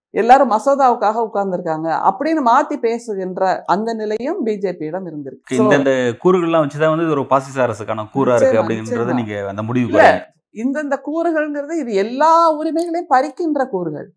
எல்லாரும் 0.09 0.51
மசோதாவுக்காக 0.51 1.17
உட்கார்ந்திருக்காங்க. 1.27 1.87
அப்படின்னு 2.09 2.41
மாத்தி 2.49 2.75
பேசுகின்ற 2.77 3.63
அந்த 3.65 3.93
நிலையும் 3.93 4.45
பிஜேபியிடம் 4.45 5.05
இருந்திருக்கு. 5.09 5.57
இந்த 5.59 5.75
இந்த 5.75 5.93
கூறுகள்லாம் 6.23 6.63
வச்சுதான் 6.65 6.93
வந்து 6.93 7.09
ஒரு 7.09 7.25
பாசிச 7.25 7.57
அரசுக்கான 7.67 8.05
கூறா 8.11 8.35
இருக்கு 8.35 8.61
அப்படின்றது. 8.61 9.13
நீங்க 9.13 9.47
அந்த 9.47 9.61
வரீங்க. 9.61 10.21
இந்தந்த 10.55 10.95
கூறுகள்ங்கிறது 11.07 11.71
இது 11.71 11.93
எல்லா 11.93 12.51
உரிமைகளையும் 12.51 13.11
பறிக்கின்ற 13.15 13.65
கூறுகள். 13.65 14.07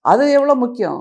அது 0.00 0.30
எவ்வளவு 0.30 0.58
முக்கியம்? 0.58 1.00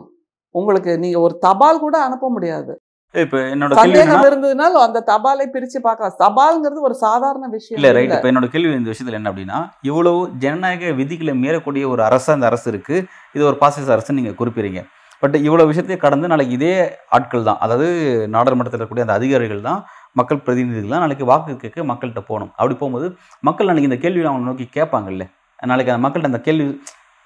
உங்களுக்கு 0.56 1.00
நீங்க 1.00 1.20
ஒரு 1.20 1.38
தபால் 1.38 1.80
கூட 1.80 1.98
அனுப்ப 1.98 2.30
முடியாது. 2.30 2.82
இப்ப 3.16 3.38
என்னோட 3.54 3.76
சந்தேகம் 3.78 4.26
இருந்ததுனால 4.28 4.82
அந்த 4.88 5.00
தபாலை 5.10 5.46
பிரிச்சு 5.54 5.80
பார்க்கலாம் 5.86 6.20
தபால்ங்கிறது 6.22 6.86
ஒரு 6.88 6.96
சாதாரண 7.06 7.46
விஷயம் 7.56 7.78
இல்ல 7.80 7.90
ரைட். 7.98 8.14
இப்ப 8.18 8.30
என்னோட 8.32 8.48
கேள்வி 8.54 8.72
இந்த 8.80 8.92
விஷயத்துல 8.94 9.18
என்ன 9.20 9.32
அப்படின்னா 9.32 9.58
இவ்வளவு 9.90 10.20
ஜனநாயக 10.44 10.92
விதிகளை 11.00 11.34
மீறக்கூடிய 11.42 11.86
ஒரு 11.94 12.02
அரசு 12.08 12.30
அந்த 12.36 12.46
அரசு 12.52 12.68
இருக்கு. 12.74 12.98
இது 13.36 13.44
ஒரு 13.50 13.58
பாசிச 13.64 13.92
அரசு 13.96 14.18
நீங்க 14.20 14.34
குறிப்பிடுறீங்க. 14.42 14.82
பட் 15.24 15.36
இவ்வளவு 15.48 15.70
விஷயத்தையும் 15.72 16.04
கடந்து 16.06 16.32
நாளைக்கு 16.32 16.56
இதே 16.60 16.72
ஆட்கள் 17.16 17.48
தான் 17.50 17.60
அதாவது 17.64 17.90
நாடாளுமன்றத்தில் 18.36 18.80
இருக்கக்கூடிய 18.80 19.06
அந்த 19.08 19.18
அதிகாரிகள் 19.20 19.62
தான் 19.68 19.82
மக்கள் 20.20 20.44
பிரதிநிதிகள் 20.46 20.94
தான் 20.96 21.04
நாளைக்கு 21.06 21.26
வாக்கு 21.32 21.60
கேட்க 21.66 21.84
மக்கள்கிட்ட 21.92 22.24
போகணும். 22.32 22.52
அப்படி 22.60 22.76
போகும்போது 22.80 23.10
மக்கள் 23.50 23.70
நாளைக்கு 23.72 23.92
இந்த 23.92 24.00
கேள்வியை 24.06 24.30
அவங்க 24.32 24.50
நோக்கி 24.52 24.68
கேட்பாங்கல்ல. 24.78 25.26
நாளைக்கு 25.72 25.94
அந்த 25.94 26.04
மக்கள்கிட்ட 26.06 26.34
அந்த 26.34 26.44
கேள்வி 26.48 26.66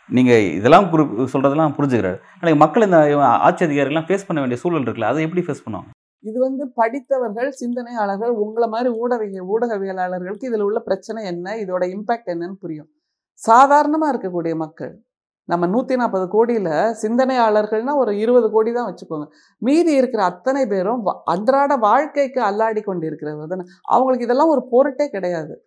நீங்கள் 0.09 0.51
இதெல்லாம் 0.51 0.89
குறி 0.89 1.03
சொல்றதெல்லாம் 1.03 1.73
புரிஞ்சுக்கிறாரு. 1.77 2.17
ஆனால் 2.41 2.57
மக்கள் 2.57 2.83
இந்த 2.83 3.27
ஆட்சி 3.27 3.65
அதிகாரிகள்லாம் 3.65 4.07
ஃபேஸ் 4.07 4.27
பண்ண 4.27 4.41
வேண்டிய 4.41 4.61
சூழல் 4.61 4.83
இருக்குல்ல 4.83 5.03
அதை 5.03 5.23
எப்படி 5.23 5.45
ஃபேஸ் 5.45 5.63
பண்ணுவாங்க? 5.65 5.89
இது 6.19 6.39
வந்து 6.39 6.67
படித்தவர்கள் 6.67 7.51
சிந்தனையாளர்கள் 7.51 8.29
உங்களை 8.29 8.67
மாதிரி 8.67 8.89
ஊடக 8.89 9.23
ஊடகவியலாளர்களுக்கு 9.25 10.45
இதில் 10.45 10.61
உள்ள 10.61 10.79
பிரச்சனை 10.79 11.25
என்ன 11.25 11.55
இதோட 11.55 11.83
இம்பேக்ட் 11.95 12.29
என்னன்னு 12.31 12.53
புரியும். 12.53 12.87
சாதாரணமாக 13.33 14.17
இருக்கக்கூடிய 14.17 14.55
மக்கள் 14.55 14.99
நம்ம 15.43 15.65
நூற்றி 15.65 15.95
நாற்பது 15.95 16.27
கோடியில் 16.27 16.95
சிந்தனையாளர்கள்னா 17.01 17.95
ஒரு 17.95 18.17
இருபது 18.17 18.51
கோடி 18.51 18.71
தான் 18.73 18.93
வச்சுக்கோங்க. 18.93 19.25
மீதி 19.57 19.93
இருக்கிற 19.93 20.23
அத்தனை 20.23 20.65
பேரும் 20.65 21.05
வ- 21.05 21.19
அன்றாட 21.23 21.75
வாழ்க்கைக்கு 21.75 22.41
அல்லாடி 22.43 22.83
கொண்டு 22.83 23.05
இருக்கிறது 23.05 23.65
அவங்களுக்கு 23.81 24.25
இதெல்லாம் 24.25 24.47
ஒரு 24.47 24.67
பொருட்டே 24.69 25.09
கிடையாது. 25.09 25.65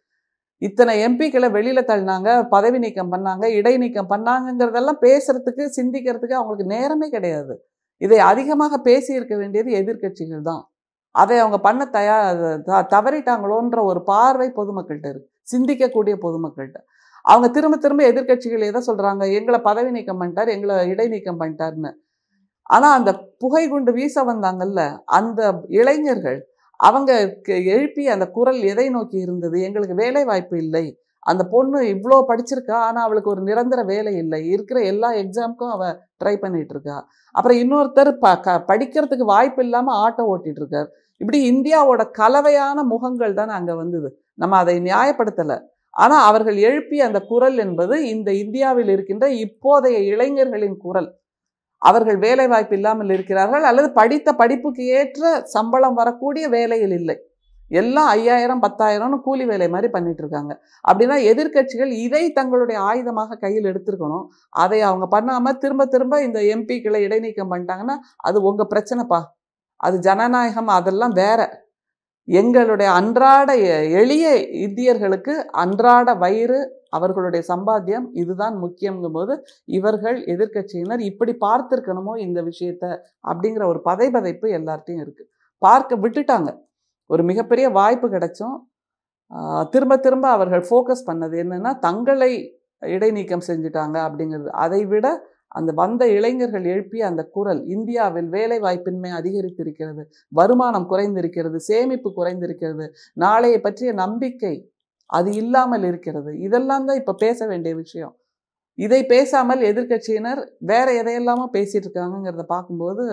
இத்தனை 0.59 1.07
எம்பிக்களை 1.07 1.51
வெளியில 1.51 1.81
தள்ளினாங்க 1.81 2.49
பதவி 2.49 2.79
நீக்கம் 2.79 3.13
பண்ணாங்க 3.13 3.45
இடைநீக்கம் 3.45 4.11
பண்ணாங்கங்கிறதெல்லாம் 4.11 4.99
பேசுறதுக்கு 5.01 5.69
சிந்திக்கிறதுக்கு 5.77 6.33
அவங்களுக்கு 6.33 6.65
நேரமே 6.65 7.09
கிடையாது. 7.09 7.67
இதை 7.97 8.19
அதிகமாக 8.19 8.79
பேசி 8.79 9.15
இருக்க 9.15 9.37
வேண்டியது 9.37 9.71
எதிர்க்கட்சிகள் 9.71 10.41
தான். 10.41 10.71
அதை 11.11 11.39
அவங்க 11.39 11.59
பண்ண 11.59 11.85
தயா 11.85 12.61
த- 12.63 12.87
தவறிட்டாங்களோன்ற 12.91 13.83
ஒரு 13.83 14.03
பார்வை 14.03 14.53
பொதுமக்கள்கிட்ட 14.57 15.09
இருக்கு. 15.09 15.31
சிந்திக்கக்கூடிய 15.57 16.17
பொதுமக்கள்கிட்ட. 16.23 16.77
அவங்க 17.23 17.49
திரும்ப 17.49 17.77
திரும்ப 17.77 18.05
எதிர்கட்சிகள் 18.05 18.61
எதை 18.61 18.83
சொல்றாங்க? 18.87 19.33
எங்களை 19.33 19.61
பதவி 19.61 19.91
நீக்கம் 19.91 20.23
பண்ணிட்டார் 20.23 20.49
எங்களை 20.49 20.89
இடைநீக்கம் 20.89 21.41
பண்ணிட்டாருன்னு. 21.41 21.93
ஆனால் 22.63 22.97
அந்த 22.97 23.31
புகை 23.39 23.69
குண்டு 23.69 23.93
வீச 23.93 24.25
வந்தாங்கல்ல 24.25 24.99
அந்த 25.05 25.65
இளைஞர்கள் 25.69 26.47
அவங்க 26.81 27.13
க- 27.43 27.55
எழுப்பிய 27.55 28.13
அந்த 28.13 28.27
குரல் 28.27 28.61
எதை 28.63 28.91
நோக்கி 28.91 29.17
இருந்தது? 29.19 29.63
எங்களுக்கு 29.63 29.95
வேலை 29.95 30.25
வாய்ப்பு 30.25 30.57
இல்லை. 30.57 30.87
அந்த 31.19 31.45
பொண்ணு 31.45 31.81
இவ்வளோ 31.83 32.25
படிச்சிருக்கா 32.29 32.79
ஆனால் 32.89 33.05
அவளுக்கு 33.05 33.31
ஒரு 33.31 33.43
நிரந்தர 33.43 33.83
வேலை 33.83 34.17
இல்லை. 34.17 34.47
இருக்கிற 34.49 34.81
எல்லா 34.81 35.13
எக்ஸாமுக்கும் 35.13 35.71
அவள் 35.71 35.97
ட்ரை 36.25 36.37
பண்ணிட்டு 36.37 36.75
இருக்கா 36.75 37.09
அப்புறம் 37.33 37.59
இன்னொருத்தர் 37.59 38.11
ப 38.13 38.41
க 38.41 38.65
படிக்கிறதுக்கு 38.69 39.25
வாய்ப்பு 39.25 39.63
இல்லாமல் 39.63 39.97
ஆட்டோ 39.97 40.21
ஓட்டிட்டு 40.21 40.61
இருக்கார் 40.63 40.91
இப்படி 41.19 41.39
இந்தியாவோட 41.51 42.11
கலவையான 42.11 42.83
முகங்கள் 42.83 43.35
தானே 43.35 43.53
அங்கே 43.53 43.73
வந்தது. 43.73 44.09
நம்ம 44.35 44.57
அதை 44.57 44.79
நியாயப்படுத்தலை. 44.79 45.61
ஆனால் 45.91 46.27
அவர்கள் 46.27 46.57
எழுப்பிய 46.57 47.05
அந்த 47.05 47.21
குரல் 47.21 47.59
என்பது 47.59 48.09
இந்த 48.09 48.33
இந்தியாவில் 48.33 48.89
இருக்கின்ற 48.89 49.29
இப்போதைய 49.29 50.05
இளைஞர்களின் 50.07 50.77
குரல். 50.77 51.09
அவர்கள் 51.79 52.19
வேலை 52.19 52.47
வாய்ப்பு 52.47 52.77
இல்லாமல் 52.77 53.11
இருக்கிறார்கள் 53.11 53.63
அல்லது 53.63 53.89
படித்த 53.93 54.33
படிப்புக்கு 54.33 54.85
ஏற்ற 54.99 55.41
சம்பளம் 55.45 55.95
வரக்கூடிய 55.95 56.49
வேலையில் 56.49 56.91
இல்லை. 56.91 57.17
எல்லாம் 57.71 58.09
ஐயாயிரம் 58.09 58.63
பத்தாயிரம்னு 58.63 59.17
கூலி 59.21 59.45
வேலை 59.45 59.69
மாதிரி 59.69 59.89
பண்ணிட்டு 59.93 60.23
இருக்காங்க. 60.23 60.53
அப்படின்னா 60.89 61.17
எதிர்க்கட்சிகள் 61.31 61.91
இதை 62.05 62.23
தங்களுடைய 62.33 62.79
ஆயுதமாக 62.81 63.39
கையில் 63.39 63.65
எடுத்திருக்கணும். 63.65 64.25
அதை 64.49 64.81
அவங்க 64.83 65.07
பண்ணாமல் 65.07 65.59
திரும்ப 65.59 65.87
திரும்ப 65.87 66.23
இந்த 66.23 66.41
எம்பிக்களை 66.55 67.01
இடைநீக்கம் 67.09 67.51
பண்ணிட்டாங்கன்னா 67.53 67.97
அது 68.17 68.43
உங்கள் 68.43 68.71
பிரச்சனைப்பா. 68.75 69.21
அது 69.77 69.99
ஜனநாயகம் 69.99 70.71
அதெல்லாம் 70.79 71.17
வேற. 71.23 71.68
எங்களுடைய 72.31 72.93
அன்றாட 72.93 73.51
எ- 73.59 73.91
எளிய 73.91 74.27
இந்தியர்களுக்கு 74.67 75.35
அன்றாட 75.63 76.15
வயிறு 76.15 76.59
அவர்களுடைய 76.91 77.43
சம்பாத்தியம் 77.49 78.07
இதுதான் 78.13 78.57
முக்கியங்கும் 78.63 79.13
போது 79.13 79.35
இவர்கள் 79.65 80.19
எதிர்க்கட்சியினர் 80.25 81.01
இப்படி 81.01 81.33
பார்த்திருக்கணுமோ 81.41 82.19
இந்த 82.19 82.43
விஷயத்த 82.43 82.85
அப்படிங்கிற 83.29 83.65
ஒரு 83.67 83.81
பதைபதைப்பு 83.85 84.47
எல்லார்ட்டையும் 84.59 85.01
இருக்கு. 85.05 85.25
பார்க்க 85.63 85.97
விட்டுட்டாங்க. 85.97 86.51
ஒரு 87.11 87.23
மிகப்பெரிய 87.23 87.69
வாய்ப்பு 87.69 88.09
கிடைச்சும் 88.09 88.57
திரும்ப 89.71 89.97
திரும்ப 89.97 90.27
அவர்கள் 90.29 90.65
ஃபோக்கஸ் 90.71 91.07
பண்ணது 91.07 91.37
என்னன்னா 91.45 91.79
தங்களை 91.79 92.33
இடைநீக்கம் 92.79 93.47
செஞ்சுட்டாங்க 93.47 93.97
அப்படிங்கிறது. 94.07 94.49
அதை 94.65 94.85
விட 94.87 95.07
அந்த 95.53 95.71
வந்த 95.73 96.03
இளைஞர்கள் 96.09 96.67
எழுப்பிய 96.73 97.03
அந்த 97.11 97.23
குரல் 97.37 97.61
இந்தியாவில் 97.75 98.29
வேலை 98.37 98.59
வாய்ப்பின்மை 98.67 99.11
அதிகரித்திருக்கிறது 99.21 100.03
வருமானம் 100.33 100.89
குறைந்திருக்கிறது 100.91 101.59
சேமிப்பு 101.71 102.11
குறைந்திருக்கிறது 102.19 102.87
நாளைய 103.17 103.57
பற்றிய 103.67 103.93
நம்பிக்கை 104.05 104.55
அது 105.11 105.31
இல்லாமல் 105.43 105.87
இருக்கிறது. 105.91 106.31
இதெல்லாம் 106.47 106.87
தான் 106.89 107.01
இப்போ 107.03 107.15
பேச 107.25 107.47
வேண்டிய 107.47 107.75
விஷயம். 107.75 108.15
இதை 108.79 109.01
பேசாமல் 109.13 109.63
எதிர்க்கட்சியினர் 109.71 110.41
வேற 110.73 110.89
எதையெல்லாமோ 111.03 111.47
பேசிட்டு 111.57 111.87
இருக்காங்கங்கிறத 111.87 112.45
பார்க்கும்போது 112.55 113.05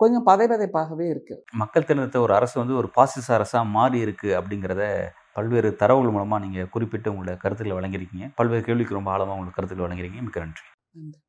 கொஞ்சம் 0.00 0.26
பதைபதைப்பாகவே 0.28 1.06
இருக்கு. 1.14 1.34
மக்கள் 1.62 1.86
தேர்ந்தெடுத்த 1.88 2.20
ஒரு 2.20 2.32
அரசு 2.38 2.56
வந்து 2.60 2.74
ஒரு 2.80 2.88
பாசிச 2.96 3.28
அரசாக 3.36 3.64
மாறி 3.76 3.98
இருக்கு 4.06 4.30
அப்படிங்கிறத 4.38 4.84
பல்வேறு 5.36 5.70
தரவுகள் 5.82 6.14
மூலமாக 6.16 6.42
நீங்கள் 6.44 6.72
குறிப்பிட்டு 6.74 7.10
உங்களோட 7.12 7.36
கருத்துக்களை 7.44 7.76
வழங்கியிருக்கீங்க. 7.78 8.28
பல்வேறு 8.40 8.64
கேள்விக்கு 8.68 8.98
ரொம்ப 8.98 9.10
ஆழமாக 9.14 9.36
உங்களுக்கு 9.36 9.58
கருத்துக்களை 9.58 9.86
வழங்கியிருக்கீங்க. 9.88 10.26
மிக்க 10.28 10.44
நன்றி. 10.46 10.66
நன்றி. 11.00 11.20